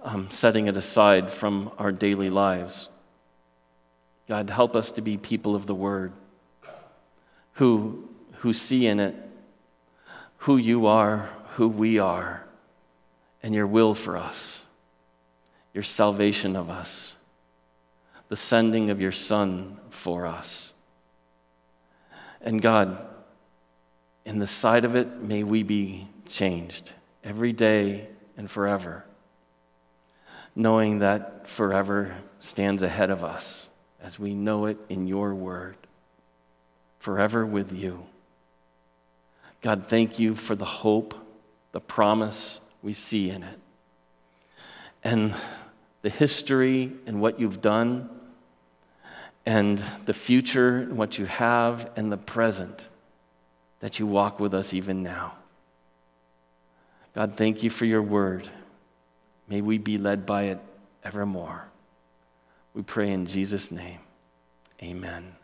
um, 0.02 0.30
setting 0.30 0.66
it 0.66 0.76
aside 0.76 1.32
from 1.32 1.70
our 1.78 1.90
daily 1.90 2.30
lives. 2.30 2.88
God, 4.28 4.50
help 4.50 4.76
us 4.76 4.90
to 4.92 5.00
be 5.00 5.16
people 5.16 5.54
of 5.54 5.66
the 5.66 5.74
Word 5.74 6.12
who, 7.54 8.08
who 8.38 8.52
see 8.52 8.86
in 8.86 9.00
it 9.00 9.14
who 10.46 10.56
you 10.56 10.86
are, 10.86 11.28
who 11.54 11.66
we 11.66 11.98
are, 11.98 12.44
and 13.42 13.52
your 13.52 13.66
will 13.66 13.94
for 13.94 14.16
us, 14.16 14.62
your 15.74 15.82
salvation 15.82 16.54
of 16.54 16.70
us, 16.70 17.14
the 18.28 18.36
sending 18.36 18.88
of 18.88 19.00
your 19.00 19.10
Son 19.10 19.76
for 19.90 20.24
us. 20.24 20.72
And 22.40 22.62
God, 22.62 22.96
in 24.24 24.38
the 24.38 24.46
sight 24.46 24.84
of 24.84 24.94
it, 24.94 25.20
may 25.20 25.42
we 25.42 25.64
be 25.64 26.06
changed 26.28 26.92
every 27.24 27.52
day 27.52 28.06
and 28.36 28.48
forever, 28.48 29.04
knowing 30.54 31.00
that 31.00 31.48
forever 31.48 32.18
stands 32.38 32.84
ahead 32.84 33.10
of 33.10 33.24
us 33.24 33.66
as 34.00 34.16
we 34.16 34.32
know 34.32 34.66
it 34.66 34.78
in 34.88 35.08
your 35.08 35.34
word, 35.34 35.76
forever 37.00 37.44
with 37.44 37.72
you. 37.72 38.06
God, 39.66 39.88
thank 39.88 40.20
you 40.20 40.36
for 40.36 40.54
the 40.54 40.64
hope, 40.64 41.12
the 41.72 41.80
promise 41.80 42.60
we 42.84 42.94
see 42.94 43.30
in 43.30 43.42
it, 43.42 43.58
and 45.02 45.34
the 46.02 46.08
history 46.08 46.92
and 47.04 47.20
what 47.20 47.40
you've 47.40 47.60
done, 47.60 48.08
and 49.44 49.82
the 50.04 50.14
future 50.14 50.76
and 50.76 50.96
what 50.96 51.18
you 51.18 51.26
have, 51.26 51.90
and 51.96 52.12
the 52.12 52.16
present 52.16 52.86
that 53.80 53.98
you 53.98 54.06
walk 54.06 54.38
with 54.38 54.54
us 54.54 54.72
even 54.72 55.02
now. 55.02 55.34
God, 57.12 57.34
thank 57.34 57.64
you 57.64 57.68
for 57.68 57.86
your 57.86 58.02
word. 58.02 58.48
May 59.48 59.62
we 59.62 59.78
be 59.78 59.98
led 59.98 60.26
by 60.26 60.44
it 60.44 60.60
evermore. 61.02 61.64
We 62.72 62.82
pray 62.82 63.10
in 63.10 63.26
Jesus' 63.26 63.72
name. 63.72 63.98
Amen. 64.80 65.34